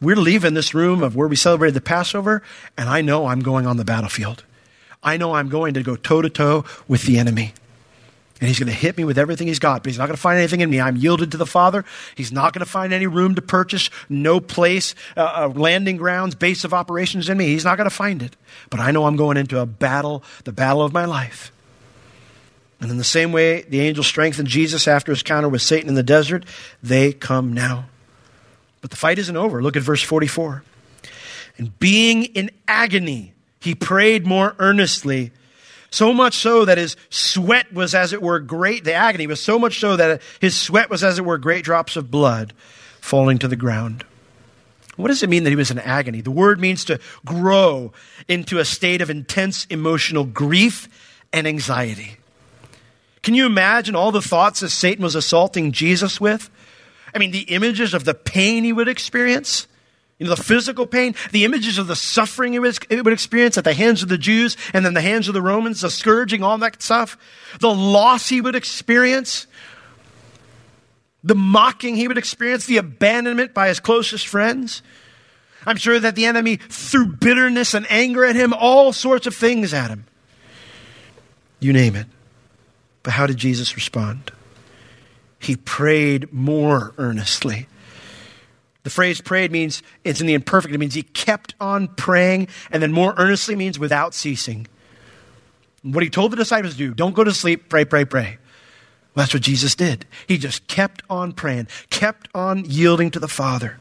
we're 0.00 0.16
leaving 0.16 0.54
this 0.54 0.74
room 0.74 1.02
of 1.02 1.16
where 1.16 1.28
we 1.28 1.36
celebrated 1.36 1.74
the 1.74 1.80
Passover, 1.80 2.42
and 2.76 2.88
I 2.88 3.00
know 3.00 3.26
I'm 3.26 3.40
going 3.40 3.66
on 3.66 3.76
the 3.76 3.84
battlefield. 3.84 4.44
I 5.02 5.16
know 5.16 5.34
I'm 5.34 5.48
going 5.48 5.74
to 5.74 5.82
go 5.82 5.96
toe 5.96 6.22
to 6.22 6.30
toe 6.30 6.64
with 6.88 7.04
the 7.04 7.18
enemy. 7.18 7.54
And 8.40 8.46
he's 8.46 8.58
going 8.58 8.68
to 8.68 8.74
hit 8.74 8.96
me 8.96 9.04
with 9.04 9.18
everything 9.18 9.48
he's 9.48 9.58
got, 9.58 9.82
but 9.82 9.90
he's 9.90 9.98
not 9.98 10.06
going 10.06 10.16
to 10.16 10.20
find 10.20 10.38
anything 10.38 10.60
in 10.60 10.70
me. 10.70 10.80
I'm 10.80 10.96
yielded 10.96 11.32
to 11.32 11.36
the 11.36 11.46
Father. 11.46 11.84
He's 12.14 12.30
not 12.30 12.52
going 12.52 12.64
to 12.64 12.70
find 12.70 12.92
any 12.92 13.08
room 13.08 13.34
to 13.34 13.42
purchase, 13.42 13.90
no 14.08 14.38
place, 14.38 14.94
uh, 15.16 15.20
uh, 15.20 15.52
landing 15.56 15.96
grounds, 15.96 16.36
base 16.36 16.62
of 16.62 16.72
operations 16.72 17.28
in 17.28 17.36
me. 17.36 17.46
He's 17.46 17.64
not 17.64 17.76
going 17.76 17.88
to 17.88 17.94
find 17.94 18.22
it. 18.22 18.36
But 18.70 18.78
I 18.78 18.92
know 18.92 19.06
I'm 19.06 19.16
going 19.16 19.36
into 19.36 19.58
a 19.58 19.66
battle, 19.66 20.22
the 20.44 20.52
battle 20.52 20.82
of 20.82 20.92
my 20.92 21.04
life. 21.04 21.50
And 22.80 22.90
in 22.90 22.96
the 22.96 23.04
same 23.04 23.32
way 23.32 23.62
the 23.62 23.80
angel 23.80 24.04
strengthened 24.04 24.48
Jesus 24.48 24.86
after 24.86 25.10
his 25.10 25.22
encounter 25.22 25.48
with 25.48 25.62
Satan 25.62 25.88
in 25.88 25.94
the 25.96 26.02
desert, 26.04 26.44
they 26.80 27.12
come 27.12 27.52
now. 27.52 27.86
But 28.80 28.90
the 28.90 28.96
fight 28.96 29.18
isn't 29.18 29.36
over. 29.36 29.60
Look 29.62 29.76
at 29.76 29.82
verse 29.82 30.02
44. 30.02 30.62
And 31.56 31.76
being 31.80 32.24
in 32.24 32.52
agony, 32.68 33.34
he 33.58 33.74
prayed 33.74 34.26
more 34.26 34.54
earnestly, 34.60 35.32
so 35.90 36.12
much 36.12 36.34
so 36.34 36.64
that 36.64 36.78
his 36.78 36.96
sweat 37.10 37.72
was 37.72 37.94
as 37.94 38.12
it 38.12 38.22
were 38.22 38.40
great, 38.40 38.84
the 38.84 38.94
agony 38.94 39.26
was 39.26 39.40
so 39.40 39.58
much 39.58 39.80
so 39.80 39.96
that 39.96 40.20
his 40.40 40.58
sweat 40.58 40.90
was 40.90 41.02
as 41.02 41.18
it 41.18 41.24
were 41.24 41.38
great 41.38 41.64
drops 41.64 41.96
of 41.96 42.10
blood 42.10 42.52
falling 43.00 43.38
to 43.38 43.48
the 43.48 43.56
ground. 43.56 44.04
What 44.96 45.08
does 45.08 45.22
it 45.22 45.30
mean 45.30 45.44
that 45.44 45.50
he 45.50 45.56
was 45.56 45.70
in 45.70 45.78
agony? 45.78 46.20
The 46.20 46.30
word 46.30 46.60
means 46.60 46.84
to 46.86 46.98
grow 47.24 47.92
into 48.26 48.58
a 48.58 48.64
state 48.64 49.00
of 49.00 49.10
intense 49.10 49.64
emotional 49.66 50.24
grief 50.24 50.88
and 51.32 51.46
anxiety. 51.46 52.16
Can 53.22 53.34
you 53.34 53.46
imagine 53.46 53.94
all 53.94 54.10
the 54.10 54.22
thoughts 54.22 54.60
that 54.60 54.70
Satan 54.70 55.04
was 55.04 55.14
assaulting 55.14 55.72
Jesus 55.72 56.20
with? 56.20 56.50
I 57.14 57.18
mean, 57.18 57.30
the 57.30 57.40
images 57.40 57.94
of 57.94 58.04
the 58.04 58.14
pain 58.14 58.64
he 58.64 58.72
would 58.72 58.88
experience, 58.88 59.68
you 60.18 60.26
know, 60.26 60.34
the 60.34 60.42
physical 60.42 60.86
pain, 60.86 61.14
the 61.30 61.44
images 61.44 61.78
of 61.78 61.86
the 61.86 61.94
suffering 61.94 62.60
would, 62.60 62.78
he 62.88 63.00
would 63.00 63.12
experience 63.12 63.56
at 63.56 63.64
the 63.64 63.74
hands 63.74 64.02
of 64.02 64.08
the 64.08 64.18
Jews 64.18 64.56
and 64.74 64.84
then 64.84 64.94
the 64.94 65.00
hands 65.00 65.28
of 65.28 65.34
the 65.34 65.42
Romans, 65.42 65.80
the 65.80 65.90
scourging, 65.90 66.42
all 66.42 66.58
that 66.58 66.82
stuff, 66.82 67.16
the 67.60 67.72
loss 67.72 68.28
he 68.28 68.40
would 68.40 68.56
experience, 68.56 69.46
the 71.22 71.36
mocking 71.36 71.94
he 71.94 72.08
would 72.08 72.18
experience, 72.18 72.66
the 72.66 72.78
abandonment 72.78 73.54
by 73.54 73.68
his 73.68 73.78
closest 73.78 74.26
friends. 74.26 74.82
I'm 75.64 75.76
sure 75.76 76.00
that 76.00 76.16
the 76.16 76.26
enemy 76.26 76.56
threw 76.56 77.06
bitterness 77.06 77.74
and 77.74 77.86
anger 77.88 78.24
at 78.24 78.34
him, 78.34 78.52
all 78.52 78.92
sorts 78.92 79.26
of 79.26 79.36
things 79.36 79.72
at 79.72 79.88
him. 79.88 80.06
You 81.60 81.72
name 81.72 81.94
it. 81.94 82.06
But 83.04 83.12
how 83.12 83.26
did 83.26 83.36
Jesus 83.36 83.74
respond? 83.74 84.32
He 85.38 85.54
prayed 85.56 86.32
more 86.32 86.92
earnestly. 86.98 87.68
The 88.84 88.90
phrase 88.90 89.20
prayed 89.20 89.52
means 89.52 89.82
it's 90.04 90.20
in 90.20 90.26
the 90.26 90.34
imperfect. 90.34 90.74
It 90.74 90.78
means 90.78 90.94
he 90.94 91.02
kept 91.02 91.54
on 91.60 91.88
praying, 91.88 92.48
and 92.70 92.82
then 92.82 92.92
more 92.92 93.14
earnestly 93.16 93.56
means 93.56 93.78
without 93.78 94.14
ceasing. 94.14 94.66
What 95.82 96.02
he 96.02 96.10
told 96.10 96.32
the 96.32 96.36
disciples 96.36 96.74
to 96.74 96.78
do 96.78 96.94
don't 96.94 97.14
go 97.14 97.24
to 97.24 97.32
sleep, 97.32 97.68
pray, 97.68 97.84
pray, 97.84 98.04
pray. 98.04 98.38
Well, 99.14 99.24
that's 99.24 99.34
what 99.34 99.42
Jesus 99.42 99.74
did. 99.74 100.06
He 100.26 100.38
just 100.38 100.66
kept 100.68 101.02
on 101.10 101.32
praying, 101.32 101.68
kept 101.90 102.28
on 102.34 102.64
yielding 102.64 103.10
to 103.12 103.18
the 103.18 103.28
Father. 103.28 103.78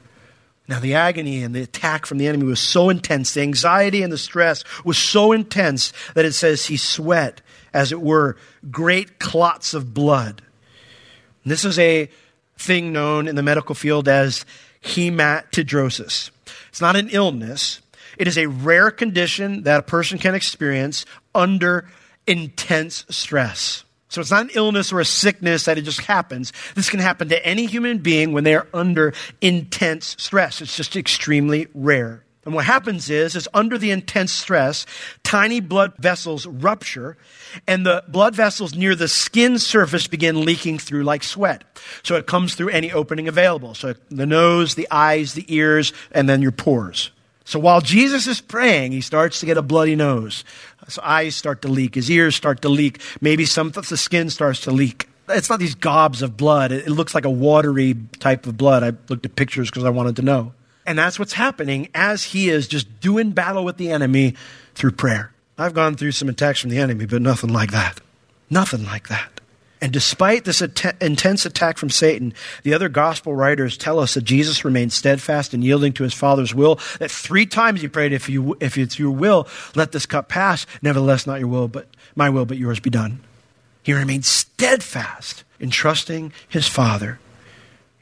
Now, 0.68 0.80
the 0.80 0.96
agony 0.96 1.44
and 1.44 1.56
the 1.56 1.62
attack 1.62 2.06
from 2.06 2.18
the 2.18 2.28
enemy 2.28 2.44
was 2.44 2.60
so 2.60 2.90
intense, 2.90 3.34
the 3.34 3.42
anxiety 3.42 4.04
and 4.04 4.12
the 4.12 4.18
stress 4.18 4.64
was 4.84 4.98
so 4.98 5.32
intense 5.32 5.94
that 6.14 6.26
it 6.26 6.34
says 6.34 6.66
he 6.66 6.76
sweat 6.76 7.42
as 7.74 7.92
it 7.92 8.02
were, 8.02 8.36
great 8.70 9.20
clots 9.20 9.74
of 9.74 9.94
blood. 9.94 10.42
And 11.44 11.52
this 11.52 11.64
is 11.64 11.80
a 11.80 12.10
thing 12.58 12.92
known 12.94 13.28
in 13.28 13.36
the 13.36 13.44
medical 13.44 13.76
field 13.76 14.08
as 14.08 14.46
hematidrosis. 14.84 16.32
It's 16.70 16.82
not 16.82 16.96
an 16.96 17.10
illness, 17.10 17.82
it 18.18 18.28
is 18.28 18.38
a 18.38 18.48
rare 18.48 18.92
condition 18.92 19.64
that 19.64 19.80
a 19.80 19.84
person 19.84 20.18
can 20.18 20.36
experience 20.36 21.06
under 21.36 21.90
intense 22.26 23.06
stress. 23.10 23.84
So 24.10 24.22
it's 24.22 24.32
not 24.32 24.44
an 24.44 24.52
illness 24.56 24.94
or 24.94 25.00
a 25.00 25.06
sickness 25.06 25.66
that 25.66 25.78
it 25.78 25.84
just 25.84 26.02
happens. 26.02 26.54
This 26.76 26.90
can 26.90 27.00
happen 27.00 27.30
to 27.30 27.46
any 27.46 27.66
human 27.66 28.00
being 28.00 28.32
when 28.32 28.44
they 28.44 28.56
are 28.56 28.68
under 28.74 29.14
intense 29.42 30.16
stress. 30.18 30.62
It's 30.62 30.76
just 30.76 30.96
extremely 30.96 31.68
rare. 31.74 32.24
And 32.48 32.56
what 32.56 32.64
happens 32.64 33.10
is, 33.10 33.36
is 33.36 33.50
under 33.54 33.78
the 33.78 33.92
intense 33.92 34.32
stress, 34.32 34.86
tiny 35.22 35.60
blood 35.60 35.92
vessels 35.98 36.46
rupture 36.48 37.18
and 37.68 37.86
the 37.86 38.06
blood 38.08 38.36
vessels 38.36 38.74
near 38.74 38.96
the 38.96 39.10
skin 39.10 39.60
surface 39.60 40.08
begin 40.08 40.46
leaking 40.46 40.80
through 40.80 41.04
like 41.04 41.24
sweat. 41.24 41.66
So 42.04 42.16
it 42.16 42.26
comes 42.26 42.56
through 42.56 42.70
any 42.70 42.90
opening 42.90 43.28
available. 43.28 43.76
So 43.76 43.96
the 44.08 44.26
nose, 44.26 44.76
the 44.76 44.88
eyes, 44.90 45.34
the 45.34 45.44
ears, 45.54 45.92
and 46.14 46.30
then 46.30 46.42
your 46.42 46.54
pores. 46.54 47.12
So 47.44 47.60
while 47.60 47.82
Jesus 47.82 48.28
is 48.28 48.40
praying, 48.40 48.94
he 48.94 49.02
starts 49.02 49.42
to 49.42 49.46
get 49.46 49.58
a 49.58 49.62
bloody 49.62 49.98
nose. 49.98 50.46
His 50.86 51.00
eyes 51.00 51.36
start 51.36 51.62
to 51.64 51.68
leak. 51.68 51.96
His 51.96 52.10
ears 52.10 52.34
start 52.38 52.62
to 52.62 52.70
leak. 52.70 53.02
Maybe 53.20 53.44
some 53.44 53.74
of 53.76 53.90
the 53.90 53.98
skin 53.98 54.30
starts 54.30 54.62
to 54.62 54.72
leak. 54.72 55.10
It's 55.28 55.50
not 55.50 55.60
these 55.60 55.76
gobs 55.76 56.22
of 56.22 56.38
blood. 56.38 56.72
It 56.72 56.88
looks 56.88 57.14
like 57.14 57.26
a 57.26 57.30
watery 57.30 57.96
type 58.20 58.48
of 58.48 58.56
blood. 58.56 58.84
I 58.84 58.94
looked 59.10 59.26
at 59.26 59.36
pictures 59.36 59.70
because 59.70 59.84
I 59.84 59.90
wanted 59.90 60.16
to 60.16 60.22
know. 60.22 60.54
And 60.88 60.98
that's 60.98 61.20
what's 61.20 61.34
happening 61.34 61.90
as 61.94 62.24
he 62.24 62.50
is 62.50 62.68
just 62.68 63.02
doing 63.02 63.32
battle 63.32 63.66
with 63.66 63.76
the 63.76 63.92
enemy 63.92 64.36
through 64.74 64.92
prayer. 64.92 65.32
I've 65.58 65.74
gone 65.74 65.96
through 65.96 66.14
some 66.14 66.30
attacks 66.30 66.62
from 66.62 66.70
the 66.70 66.78
enemy, 66.78 67.06
but 67.06 67.22
nothing 67.22 67.52
like 67.52 67.72
that. 67.72 68.00
Nothing 68.50 68.86
like 68.86 69.10
that. 69.10 69.42
And 69.82 69.92
despite 69.92 70.46
this 70.46 70.62
att- 70.62 70.96
intense 71.02 71.46
attack 71.46 71.78
from 71.78 71.90
Satan, 71.90 72.34
the 72.64 72.74
other 72.74 72.90
gospel 72.90 73.36
writers 73.36 73.78
tell 73.78 74.00
us 74.00 74.14
that 74.14 74.24
Jesus 74.24 74.64
remained 74.64 74.94
steadfast 74.94 75.54
and 75.54 75.64
yielding 75.64 75.94
to 75.94 76.04
his 76.04 76.14
Father's 76.14 76.56
will. 76.56 76.80
That 77.00 77.12
three 77.12 77.46
times 77.46 77.82
he 77.82 77.88
prayed, 77.88 78.14
"If 78.14 78.30
you, 78.30 78.58
if 78.60 78.78
it's 78.78 78.98
your 78.98 79.12
will, 79.12 79.48
let 79.76 79.92
this 79.92 80.06
cup 80.06 80.30
pass. 80.30 80.66
Nevertheless, 80.82 81.28
not 81.28 81.40
your 81.40 81.50
will, 81.50 81.68
but 81.68 81.88
my 82.16 82.30
will, 82.30 82.46
but 82.46 82.58
yours 82.58 82.80
be 82.80 82.90
done." 82.90 83.20
He 83.84 83.94
remained 83.94 84.26
steadfast 84.26 85.44
in 85.60 85.70
trusting 85.70 86.32
his 86.48 86.68
Father. 86.68 87.20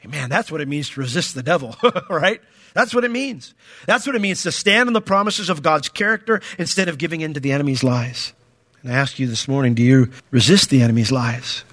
Man, 0.06 0.30
that's 0.30 0.52
what 0.52 0.60
it 0.60 0.68
means 0.68 0.88
to 0.90 1.00
resist 1.00 1.34
the 1.34 1.42
devil, 1.42 1.76
right? 2.08 2.40
That's 2.76 2.94
what 2.94 3.04
it 3.04 3.10
means. 3.10 3.54
That's 3.86 4.06
what 4.06 4.14
it 4.16 4.20
means 4.20 4.42
to 4.42 4.52
stand 4.52 4.86
on 4.86 4.92
the 4.92 5.00
promises 5.00 5.48
of 5.48 5.62
God's 5.62 5.88
character 5.88 6.42
instead 6.58 6.90
of 6.90 6.98
giving 6.98 7.22
in 7.22 7.32
to 7.32 7.40
the 7.40 7.52
enemy's 7.52 7.82
lies. 7.82 8.34
And 8.82 8.92
I 8.92 8.96
ask 8.96 9.18
you 9.18 9.26
this 9.26 9.48
morning 9.48 9.72
do 9.72 9.82
you 9.82 10.10
resist 10.30 10.68
the 10.68 10.82
enemy's 10.82 11.10
lies 11.10 11.64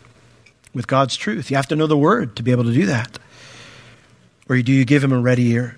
with 0.74 0.88
God's 0.88 1.18
truth? 1.18 1.52
You 1.52 1.58
have 1.58 1.68
to 1.68 1.76
know 1.76 1.88
the 1.88 1.98
word 1.98 2.38
to 2.38 2.44
be 2.44 2.52
able 2.52 2.64
to 2.64 2.72
do 2.72 2.86
that. 2.86 3.20
Or 4.48 4.62
do 4.62 4.72
you 4.72 4.86
give 4.86 5.04
him 5.04 5.12
a 5.12 5.20
ready 5.20 5.50
ear? 5.50 5.78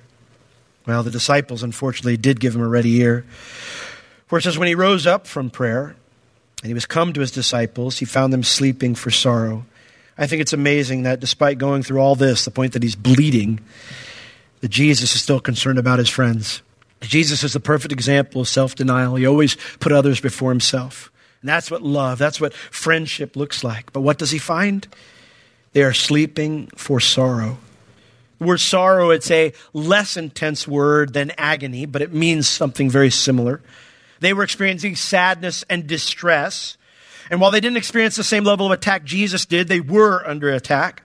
Well, 0.86 1.02
the 1.02 1.10
disciples 1.10 1.64
unfortunately 1.64 2.18
did 2.18 2.40
give 2.40 2.54
him 2.54 2.62
a 2.62 2.68
ready 2.68 2.96
ear. 2.98 3.26
For 4.28 4.38
it 4.38 4.44
says, 4.44 4.60
when 4.60 4.68
he 4.68 4.76
rose 4.76 5.08
up 5.08 5.26
from 5.26 5.50
prayer 5.50 5.96
and 6.62 6.68
he 6.68 6.76
was 6.76 6.86
come 6.86 7.14
to 7.14 7.22
his 7.22 7.32
disciples, 7.32 7.98
he 7.98 8.06
found 8.06 8.32
them 8.32 8.44
sleeping 8.44 8.94
for 8.94 9.10
sorrow. 9.10 9.66
I 10.20 10.28
think 10.28 10.44
it's 10.44 10.54
amazing 10.54 11.02
that 11.02 11.20
despite 11.20 11.58
going 11.58 11.82
through 11.82 11.98
all 11.98 12.14
this, 12.14 12.46
the 12.46 12.52
point 12.52 12.74
that 12.74 12.84
he's 12.84 12.96
bleeding, 12.96 13.60
that 14.66 14.72
Jesus 14.72 15.14
is 15.14 15.22
still 15.22 15.40
concerned 15.40 15.78
about 15.78 16.00
his 16.00 16.10
friends. 16.10 16.64
Jesus 17.00 17.44
is 17.44 17.54
the 17.54 17.60
perfect 17.60 17.92
example 17.92 18.42
of 18.42 18.48
self 18.48 18.74
denial. 18.74 19.14
He 19.14 19.28
always 19.28 19.58
put 19.80 19.92
others 19.92 20.20
before 20.20 20.50
himself. 20.50 21.12
And 21.42 21.50
that's 21.50 21.70
what 21.70 21.84
love, 21.84 22.18
that's 22.18 22.42
what 22.42 22.52
friendship 22.52 23.36
looks 23.36 23.64
like. 23.64 23.94
But 23.94 24.02
what 24.02 24.18
does 24.18 24.32
he 24.32 24.40
find? 24.40 24.88
They 25.74 25.84
are 25.84 25.94
sleeping 25.94 26.66
for 26.76 27.00
sorrow. 27.00 27.60
The 28.40 28.46
word 28.46 28.60
sorrow, 28.60 29.12
it's 29.12 29.30
a 29.30 29.54
less 29.74 30.18
intense 30.18 30.68
word 30.68 31.14
than 31.14 31.32
agony, 31.38 31.86
but 31.86 32.02
it 32.02 32.12
means 32.12 32.48
something 32.48 32.90
very 32.90 33.12
similar. 33.12 33.62
They 34.20 34.34
were 34.34 34.42
experiencing 34.44 34.96
sadness 34.96 35.64
and 35.70 35.86
distress. 35.86 36.76
And 37.30 37.40
while 37.40 37.52
they 37.52 37.60
didn't 37.60 37.78
experience 37.78 38.16
the 38.16 38.24
same 38.24 38.44
level 38.46 38.66
of 38.66 38.72
attack 38.72 39.04
Jesus 39.04 39.46
did, 39.46 39.68
they 39.68 39.80
were 39.80 40.28
under 40.28 40.50
attack. 40.50 41.04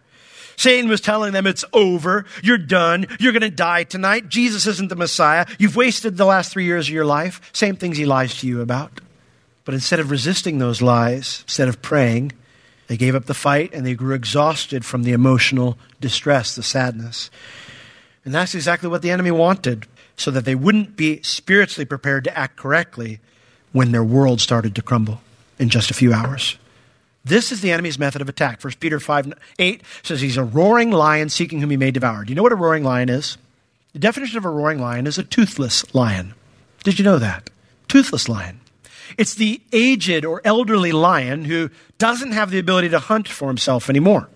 Satan 0.61 0.91
was 0.91 1.01
telling 1.01 1.33
them 1.33 1.47
it's 1.47 1.65
over. 1.73 2.27
You're 2.43 2.59
done. 2.59 3.07
You're 3.19 3.33
going 3.33 3.41
to 3.41 3.49
die 3.49 3.85
tonight. 3.85 4.29
Jesus 4.29 4.67
isn't 4.67 4.89
the 4.89 4.95
Messiah. 4.95 5.47
You've 5.59 5.75
wasted 5.75 6.19
the 6.19 6.27
last 6.27 6.53
three 6.53 6.67
years 6.67 6.87
of 6.87 6.93
your 6.93 7.07
life. 7.07 7.41
Same 7.55 7.77
things 7.77 7.97
he 7.97 8.05
lies 8.05 8.39
to 8.41 8.47
you 8.47 8.61
about. 8.61 9.01
But 9.65 9.73
instead 9.73 10.01
of 10.01 10.11
resisting 10.11 10.59
those 10.59 10.83
lies, 10.83 11.45
instead 11.47 11.69
of 11.69 11.81
praying, 11.81 12.33
they 12.89 12.99
gave 12.99 13.15
up 13.15 13.25
the 13.25 13.33
fight 13.33 13.73
and 13.73 13.87
they 13.87 13.95
grew 13.95 14.15
exhausted 14.15 14.85
from 14.85 15.03
the 15.03 15.13
emotional 15.13 15.79
distress, 15.99 16.55
the 16.55 16.63
sadness. 16.63 17.31
And 18.27 18.35
that's 18.35 18.55
exactly 18.55 18.91
what 18.91 19.01
the 19.01 19.13
enemy 19.13 19.31
wanted, 19.31 19.87
so 20.19 20.31
that 20.31 20.45
they 20.45 20.55
wouldn't 20.55 20.95
be 20.95 21.23
spiritually 21.23 21.87
prepared 21.87 22.25
to 22.25 22.37
act 22.37 22.57
correctly 22.57 23.21
when 23.73 23.93
their 23.93 24.05
world 24.05 24.43
started 24.43 24.75
to 24.75 24.83
crumble 24.83 25.23
in 25.59 25.71
just 25.71 25.91
a 25.91 25.95
few 25.95 26.13
hours. 26.13 26.59
This 27.25 27.53
is 27.53 27.61
the 27.61 27.71
enemy's 27.73 27.99
method 27.99 28.23
of 28.23 28.29
attack. 28.29 28.63
1 28.63 28.75
Peter 28.81 28.99
5 28.99 29.35
8 29.59 29.83
says 30.03 30.21
he's 30.21 30.37
a 30.37 30.45
roaring 30.45 30.91
lion 30.91 31.29
seeking 31.29 31.61
whom 31.61 31.71
he 31.71 31.77
may 31.77 31.91
devour. 31.91 32.25
Do 32.25 32.31
you 32.31 32.35
know 32.35 32.43
what 32.43 32.53
a 32.53 32.57
roaring 32.57 32.85
lion 32.85 33.09
is? 33.09 33.37
The 33.93 33.99
definition 33.99 34.39
of 34.39 34.45
a 34.45 34.51
roaring 34.51 34.81
lion 34.81 35.07
is 35.07 35.19
a 35.19 35.25
toothless 35.25 35.95
lion. 35.95 36.35
Did 36.85 36.99
you 36.99 37.05
know 37.05 37.19
that? 37.19 37.51
Toothless 37.89 38.29
lion. 38.29 38.61
It's 39.19 39.35
the 39.35 39.61
aged 39.73 40.25
or 40.25 40.41
elderly 40.45 40.93
lion 40.93 41.45
who 41.45 41.71
doesn't 41.99 42.33
have 42.33 42.51
the 42.51 42.59
ability 42.59 42.91
to 42.91 42.99
hunt 42.99 43.29
for 43.29 43.49
himself 43.49 43.91
anymore. 43.91 44.29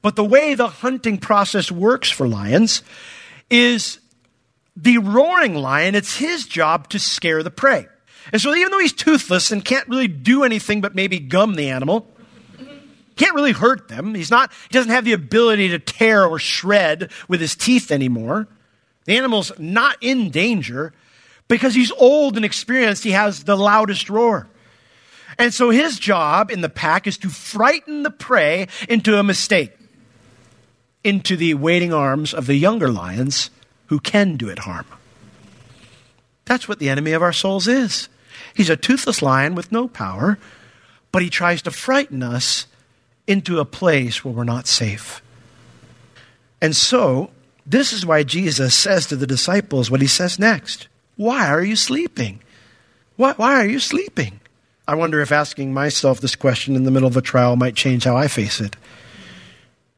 But 0.00 0.16
the 0.16 0.24
way 0.24 0.54
the 0.54 0.68
hunting 0.68 1.18
process 1.18 1.72
works 1.72 2.10
for 2.10 2.28
lions 2.28 2.82
is 3.50 3.98
the 4.76 4.98
roaring 4.98 5.56
lion, 5.56 5.96
it's 5.96 6.16
his 6.16 6.46
job 6.46 6.88
to 6.90 6.98
scare 7.00 7.42
the 7.42 7.50
prey. 7.50 7.88
And 8.32 8.40
so 8.40 8.54
even 8.54 8.70
though 8.70 8.78
he's 8.78 8.92
toothless 8.92 9.50
and 9.50 9.64
can't 9.64 9.88
really 9.88 10.08
do 10.08 10.44
anything 10.44 10.80
but 10.80 10.94
maybe 10.94 11.18
gum 11.18 11.54
the 11.54 11.70
animal, 11.70 12.06
can't 13.16 13.34
really 13.34 13.52
hurt 13.52 13.88
them. 13.88 14.14
He's 14.14 14.30
not, 14.30 14.52
he 14.52 14.72
doesn't 14.72 14.92
have 14.92 15.04
the 15.04 15.12
ability 15.12 15.68
to 15.70 15.78
tear 15.78 16.24
or 16.24 16.38
shred 16.38 17.10
with 17.26 17.40
his 17.40 17.56
teeth 17.56 17.90
anymore. 17.90 18.46
The 19.04 19.16
animal's 19.16 19.52
not 19.58 19.96
in 20.00 20.30
danger 20.30 20.92
because 21.48 21.74
he's 21.74 21.90
old 21.92 22.36
and 22.36 22.44
experienced. 22.44 23.04
He 23.04 23.10
has 23.10 23.44
the 23.44 23.56
loudest 23.56 24.08
roar. 24.08 24.48
And 25.38 25.52
so 25.52 25.70
his 25.70 25.98
job 25.98 26.50
in 26.50 26.60
the 26.60 26.68
pack 26.68 27.06
is 27.06 27.18
to 27.18 27.28
frighten 27.28 28.02
the 28.02 28.10
prey 28.10 28.68
into 28.88 29.18
a 29.18 29.22
mistake, 29.22 29.72
into 31.02 31.36
the 31.36 31.54
waiting 31.54 31.92
arms 31.92 32.34
of 32.34 32.46
the 32.46 32.56
younger 32.56 32.90
lions 32.90 33.50
who 33.86 33.98
can 34.00 34.36
do 34.36 34.48
it 34.48 34.60
harm. 34.60 34.86
That's 36.44 36.68
what 36.68 36.78
the 36.78 36.88
enemy 36.88 37.12
of 37.12 37.22
our 37.22 37.32
souls 37.32 37.68
is. 37.68 38.08
He's 38.58 38.68
a 38.68 38.76
toothless 38.76 39.22
lion 39.22 39.54
with 39.54 39.70
no 39.70 39.86
power, 39.86 40.36
but 41.12 41.22
he 41.22 41.30
tries 41.30 41.62
to 41.62 41.70
frighten 41.70 42.24
us 42.24 42.66
into 43.24 43.60
a 43.60 43.64
place 43.64 44.24
where 44.24 44.34
we're 44.34 44.42
not 44.42 44.66
safe. 44.66 45.22
And 46.60 46.74
so, 46.74 47.30
this 47.64 47.92
is 47.92 48.04
why 48.04 48.24
Jesus 48.24 48.74
says 48.74 49.06
to 49.06 49.16
the 49.16 49.28
disciples 49.28 49.92
what 49.92 50.00
he 50.00 50.08
says 50.08 50.40
next 50.40 50.88
Why 51.14 51.46
are 51.46 51.62
you 51.62 51.76
sleeping? 51.76 52.40
Why, 53.14 53.34
why 53.34 53.54
are 53.54 53.66
you 53.68 53.78
sleeping? 53.78 54.40
I 54.88 54.96
wonder 54.96 55.20
if 55.20 55.30
asking 55.30 55.72
myself 55.72 56.20
this 56.20 56.34
question 56.34 56.74
in 56.74 56.82
the 56.82 56.90
middle 56.90 57.06
of 57.06 57.16
a 57.16 57.22
trial 57.22 57.54
might 57.54 57.76
change 57.76 58.02
how 58.02 58.16
I 58.16 58.26
face 58.26 58.60
it. 58.60 58.74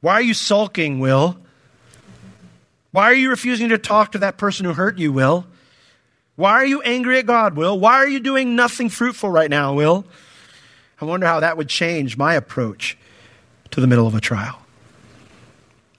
Why 0.03 0.13
are 0.13 0.23
you 0.23 0.35
sulking, 0.35 1.01
Will? 1.01 1.39
Why 2.91 3.05
are 3.05 3.15
you 3.15 3.31
refusing 3.31 3.71
to 3.71 3.79
talk 3.79 4.13
to 4.13 4.19
that 4.19 4.37
person 4.37 4.67
who 4.67 4.75
hurt 4.75 4.99
you, 4.99 5.15
Will? 5.15 5.47
Why 6.41 6.53
are 6.53 6.65
you 6.65 6.81
angry 6.81 7.19
at 7.19 7.27
God, 7.27 7.55
Will? 7.55 7.79
Why 7.79 7.97
are 7.97 8.09
you 8.09 8.19
doing 8.19 8.57
nothing 8.57 8.89
fruitful 8.89 9.29
right 9.29 9.51
now, 9.51 9.75
Will? 9.75 10.07
I 10.99 11.05
wonder 11.05 11.27
how 11.27 11.41
that 11.41 11.59
would 11.59 11.69
change 11.69 12.17
my 12.17 12.33
approach 12.33 12.97
to 13.73 13.81
the 13.83 13.87
middle 13.87 14.07
of 14.07 14.15
a 14.15 14.23
trial. 14.23 14.59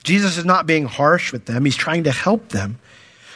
Jesus 0.02 0.36
is 0.36 0.44
not 0.44 0.66
being 0.66 0.86
harsh 0.86 1.32
with 1.32 1.46
them, 1.46 1.64
he's 1.64 1.76
trying 1.76 2.02
to 2.04 2.10
help 2.10 2.48
them. 2.48 2.80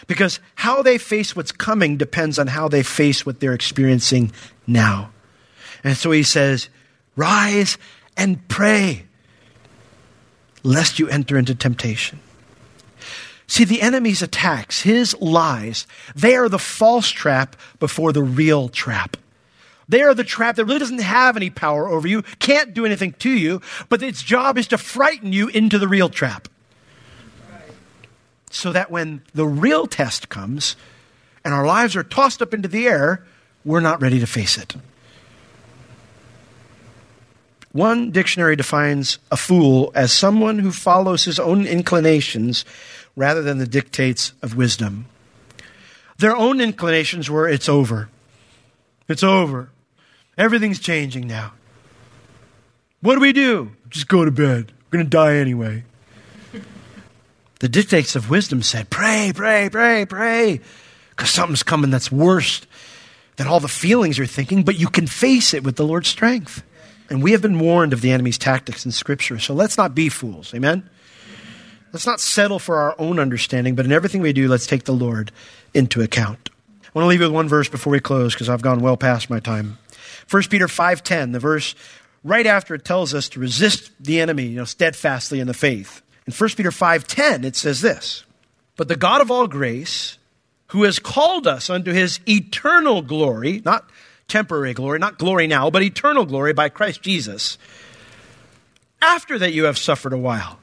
Because 0.09 0.41
how 0.57 0.83
they 0.83 0.99
face 0.99 1.37
what's 1.37 1.53
coming 1.53 1.97
depends 1.97 2.41
on 2.41 2.49
how 2.49 2.67
they 2.67 2.83
face 2.83 3.25
what 3.25 3.39
they're 3.39 3.55
experiencing 3.55 4.33
now. 4.67 5.11
And 5.85 5.97
so 5.97 6.11
he 6.11 6.25
says, 6.25 6.69
Rise 7.15 7.79
and 8.17 8.49
pray, 8.49 9.05
lest 10.65 10.99
you 10.99 11.09
enter 11.09 11.39
into 11.39 11.55
temptation. 11.55 12.19
See, 13.47 13.65
the 13.65 13.81
enemy's 13.81 14.23
attacks, 14.23 14.83
his 14.83 15.17
lies, 15.21 15.87
they 16.15 16.35
are 16.35 16.49
the 16.49 16.59
false 16.59 17.09
trap 17.11 17.57
before 17.79 18.13
the 18.13 18.23
real 18.23 18.69
trap. 18.69 19.17
They 19.89 20.03
are 20.03 20.15
the 20.15 20.25
trap 20.25 20.57
that 20.57 20.65
really 20.65 20.81
doesn't 20.81 21.01
have 21.01 21.37
any 21.37 21.49
power 21.51 21.89
over 21.89 22.09
you, 22.09 22.23
can't 22.41 22.75
do 22.75 22.85
anything 22.85 23.13
to 23.21 23.31
you, 23.31 23.61
but 23.89 24.03
its 24.03 24.23
job 24.23 24.59
is 24.59 24.67
to 24.69 24.79
frighten 24.79 25.33
you 25.33 25.49
into 25.49 25.79
the 25.79 25.87
real 25.87 26.09
trap. 26.09 26.49
So 28.51 28.73
that 28.73 28.91
when 28.91 29.23
the 29.33 29.47
real 29.47 29.87
test 29.87 30.29
comes 30.29 30.75
and 31.45 31.55
our 31.55 31.67
lives 31.67 31.95
are 31.95 32.03
tossed 32.03 32.43
up 32.43 32.53
into 32.53 32.69
the 32.69 32.89
air, 32.89 33.25
we're 33.65 33.81
not 33.81 34.03
ready 34.03 34.19
to 34.19 34.27
face 34.27 34.59
it. 34.59 34.75
One 37.71 38.11
dictionary 38.11 38.57
defines 38.57 39.19
a 39.31 39.37
fool 39.37 39.93
as 39.95 40.11
someone 40.11 40.59
who 40.59 40.73
follows 40.73 41.25
his 41.25 41.39
own 41.39 41.67
inclinations 41.67 42.65
rather 43.17 43.43
than 43.43 43.59
the 43.59 43.67
dictates 43.67 44.33
of 44.43 44.57
wisdom. 44.57 45.07
Their 46.19 46.37
own 46.37 46.61
inclinations 46.61 47.29
were, 47.29 47.49
it's 47.49 47.69
over. 47.69 48.09
It's 49.09 49.23
over. 49.23 49.71
Everything's 50.39 50.79
changing 50.79 51.27
now. 51.27 51.53
What 53.01 53.15
do 53.15 53.21
we 53.21 53.33
do? 53.33 53.73
Just 53.89 54.09
go 54.09 54.25
to 54.25 54.31
bed. 54.31 54.73
We're 54.91 54.99
going 54.99 55.07
to 55.07 55.11
die 55.11 55.37
anyway. 55.37 55.85
The 57.59 57.71
dictates 57.71 58.15
of 58.15 58.29
wisdom 58.29 58.61
said, 58.61 58.91
pray, 58.91 59.33
pray, 59.35 59.71
pray, 59.71 60.05
pray, 60.05 60.61
because 61.09 61.31
something's 61.31 61.63
coming 61.63 61.91
that's 61.91 62.13
worse 62.13 62.61
than 63.37 63.47
all 63.47 63.61
the 63.61 63.67
feelings 63.67 64.19
you're 64.19 64.27
thinking, 64.27 64.63
but 64.63 64.79
you 64.79 64.89
can 64.89 65.07
face 65.07 65.55
it 65.55 65.65
with 65.65 65.77
the 65.77 65.87
Lord's 65.87 66.09
strength. 66.09 66.63
And 67.09 67.23
we 67.23 67.33
have 67.33 67.41
been 67.41 67.59
warned 67.59 67.95
of 67.95 68.03
the 68.03 68.11
enemy's 68.11 68.37
tactics 68.37 68.85
in 68.85 68.93
Scripture, 68.93 69.39
so 69.39 69.55
let's 69.55 69.79
not 69.79 69.95
be 69.95 70.11
fools. 70.11 70.53
Amen? 70.53 70.91
Let's 71.97 72.05
not 72.05 72.21
settle 72.21 72.59
for 72.59 72.77
our 72.77 72.95
own 72.99 73.19
understanding, 73.19 73.75
but 73.75 73.87
in 73.87 73.91
everything 73.91 74.21
we 74.21 74.35
do, 74.35 74.49
let's 74.49 74.67
take 74.67 74.85
the 74.85 74.93
Lord 74.93 75.33
into 75.73 76.03
account. 76.03 76.51
I 76.85 76.89
want 76.93 77.07
to 77.07 77.09
leave 77.09 77.21
you 77.21 77.27
with 77.27 77.35
one 77.35 77.49
verse 77.49 77.71
before 77.71 77.91
we 77.91 78.01
close 78.01 78.35
because 78.35 78.51
I've 78.51 78.61
gone 78.61 78.81
well 78.81 78.99
past 78.99 79.31
my 79.31 79.41
time. 79.41 79.79
1 80.29 80.43
Peter 80.51 80.67
5:10, 80.67 81.33
the 81.33 81.39
verse 81.39 81.75
right 82.23 82.45
after 82.45 82.75
it 82.75 82.85
tells 82.85 83.15
us 83.15 83.31
to 83.31 83.41
resist 83.41 83.93
the 83.99 84.21
enemy, 84.21 84.43
you 84.43 84.57
know, 84.57 84.67
steadfastly 84.67 85.41
in 85.41 85.47
the 85.47 85.55
faith. 85.55 86.03
In 86.27 86.35
1 86.35 86.51
Peter 86.59 86.71
5:10 86.71 87.47
it 87.47 87.57
says 87.57 87.81
this: 87.81 88.25
"But 88.77 88.89
the 88.89 88.97
God 88.97 89.23
of 89.23 89.31
all 89.31 89.47
grace, 89.47 90.19
who 90.67 90.83
has 90.83 90.99
called 90.99 91.47
us 91.47 91.71
unto 91.71 91.93
his 91.93 92.21
eternal 92.29 93.01
glory, 93.01 93.63
not 93.65 93.89
temporary 94.29 94.75
glory, 94.75 94.99
not 94.99 95.17
glory 95.17 95.47
now, 95.47 95.71
but 95.71 95.83
eternal 95.83 96.27
glory 96.27 96.53
by 96.53 96.69
Christ 96.69 97.01
Jesus. 97.01 97.57
After 99.01 99.39
that 99.39 99.55
you 99.55 99.65
have 99.65 99.79
suffered 99.79 100.13
a 100.13 100.19
while, 100.19 100.59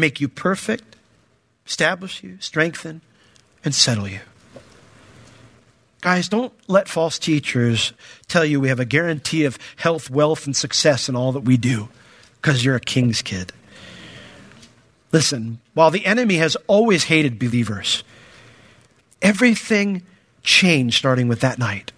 make 0.00 0.20
you 0.20 0.28
perfect, 0.28 0.96
establish 1.66 2.22
you, 2.22 2.38
strengthen, 2.40 3.02
and 3.64 3.74
settle 3.74 4.08
you. 4.08 4.20
Guys, 6.00 6.28
don't 6.28 6.52
let 6.66 6.88
false 6.88 7.18
teachers 7.18 7.92
tell 8.26 8.44
you 8.44 8.58
we 8.58 8.68
have 8.68 8.80
a 8.80 8.86
guarantee 8.86 9.44
of 9.44 9.58
health, 9.76 10.08
wealth, 10.08 10.46
and 10.46 10.56
success 10.56 11.08
in 11.08 11.16
all 11.16 11.32
that 11.32 11.40
we 11.40 11.58
do 11.58 11.88
because 12.40 12.64
you're 12.64 12.76
a 12.76 12.80
king's 12.80 13.20
kid. 13.20 13.52
Listen, 15.12 15.60
while 15.74 15.90
the 15.90 16.06
enemy 16.06 16.36
has 16.36 16.56
always 16.66 17.04
hated 17.04 17.38
believers, 17.38 18.02
everything 19.20 20.02
changed 20.42 20.96
starting 20.96 21.28
with 21.28 21.40
that 21.40 21.58
night. 21.58 21.92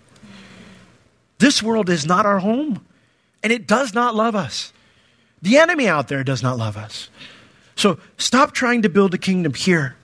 This 1.38 1.62
world 1.62 1.88
is 1.88 2.06
not 2.06 2.26
our 2.26 2.40
home, 2.40 2.84
and 3.42 3.52
it 3.52 3.66
does 3.66 3.94
not 3.94 4.14
love 4.14 4.34
us. 4.34 4.72
The 5.42 5.58
enemy 5.58 5.88
out 5.88 6.08
there 6.08 6.24
does 6.24 6.42
not 6.42 6.56
love 6.56 6.76
us. 6.76 7.08
So 7.76 7.98
stop 8.18 8.52
trying 8.52 8.82
to 8.82 8.88
build 8.88 9.14
a 9.14 9.18
kingdom 9.18 9.54
here. 9.54 9.96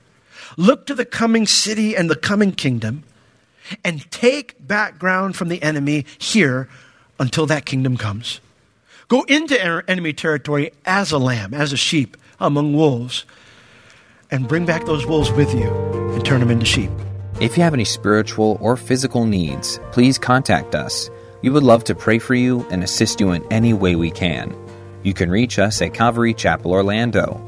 Look 0.56 0.86
to 0.86 0.94
the 0.94 1.04
coming 1.04 1.46
city 1.46 1.96
and 1.96 2.10
the 2.10 2.16
coming 2.16 2.52
kingdom 2.52 3.04
and 3.84 4.10
take 4.10 4.54
background 4.66 5.36
from 5.36 5.48
the 5.48 5.62
enemy 5.62 6.06
here 6.18 6.68
until 7.18 7.46
that 7.46 7.66
kingdom 7.66 7.96
comes. 7.96 8.40
Go 9.08 9.22
into 9.22 9.58
er, 9.64 9.84
enemy 9.88 10.12
territory 10.12 10.70
as 10.84 11.12
a 11.12 11.18
lamb, 11.18 11.54
as 11.54 11.72
a 11.72 11.76
sheep 11.76 12.16
among 12.40 12.74
wolves, 12.74 13.24
and 14.30 14.48
bring 14.48 14.66
back 14.66 14.84
those 14.84 15.06
wolves 15.06 15.30
with 15.32 15.52
you 15.54 15.68
and 16.12 16.24
turn 16.24 16.40
them 16.40 16.50
into 16.50 16.66
sheep. 16.66 16.90
If 17.40 17.56
you 17.56 17.62
have 17.62 17.74
any 17.74 17.84
spiritual 17.84 18.58
or 18.60 18.76
physical 18.76 19.24
needs, 19.24 19.80
please 19.92 20.18
contact 20.18 20.74
us. 20.74 21.08
We 21.42 21.50
would 21.50 21.62
love 21.62 21.84
to 21.84 21.94
pray 21.94 22.18
for 22.18 22.34
you 22.34 22.66
and 22.70 22.82
assist 22.82 23.20
you 23.20 23.30
in 23.30 23.46
any 23.52 23.72
way 23.72 23.94
we 23.94 24.10
can. 24.10 24.54
You 25.04 25.14
can 25.14 25.30
reach 25.30 25.58
us 25.58 25.80
at 25.80 25.94
Calvary 25.94 26.34
Chapel 26.34 26.72
Orlando 26.72 27.47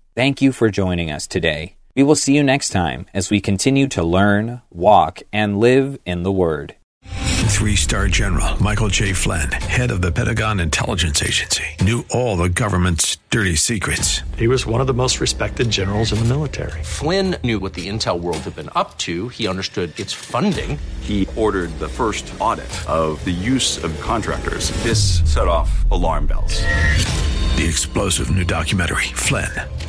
Thank 0.13 0.41
you 0.41 0.51
for 0.51 0.69
joining 0.69 1.09
us 1.09 1.25
today. 1.25 1.77
We 1.95 2.03
will 2.03 2.15
see 2.15 2.35
you 2.35 2.43
next 2.43 2.71
time 2.71 3.05
as 3.13 3.29
we 3.29 3.39
continue 3.39 3.87
to 3.89 4.03
learn, 4.03 4.61
walk, 4.69 5.23
and 5.31 5.57
live 5.57 5.99
in 6.05 6.23
the 6.23 6.31
Word. 6.33 6.75
Three 7.47 7.77
star 7.77 8.09
general 8.09 8.61
Michael 8.61 8.89
J. 8.89 9.13
Flynn, 9.13 9.49
head 9.53 9.89
of 9.89 10.01
the 10.01 10.11
Pentagon 10.11 10.59
Intelligence 10.59 11.23
Agency, 11.23 11.63
knew 11.79 12.03
all 12.09 12.35
the 12.35 12.49
government's 12.49 13.19
dirty 13.29 13.55
secrets. 13.55 14.23
He 14.37 14.49
was 14.49 14.65
one 14.65 14.81
of 14.81 14.87
the 14.87 14.93
most 14.93 15.21
respected 15.21 15.69
generals 15.69 16.11
in 16.11 16.19
the 16.19 16.25
military. 16.25 16.83
Flynn 16.83 17.37
knew 17.43 17.59
what 17.59 17.73
the 17.73 17.87
intel 17.87 18.19
world 18.19 18.39
had 18.39 18.55
been 18.55 18.69
up 18.75 18.97
to, 18.99 19.29
he 19.29 19.47
understood 19.47 19.97
its 19.97 20.11
funding. 20.11 20.77
He 20.99 21.25
ordered 21.37 21.71
the 21.79 21.87
first 21.87 22.33
audit 22.37 22.89
of 22.89 23.23
the 23.23 23.31
use 23.31 23.81
of 23.81 23.97
contractors. 24.01 24.71
This 24.83 25.21
set 25.31 25.47
off 25.47 25.89
alarm 25.89 26.25
bells. 26.25 26.63
The 27.55 27.67
explosive 27.67 28.31
new 28.31 28.43
documentary, 28.43 29.03
Flynn, 29.13 29.51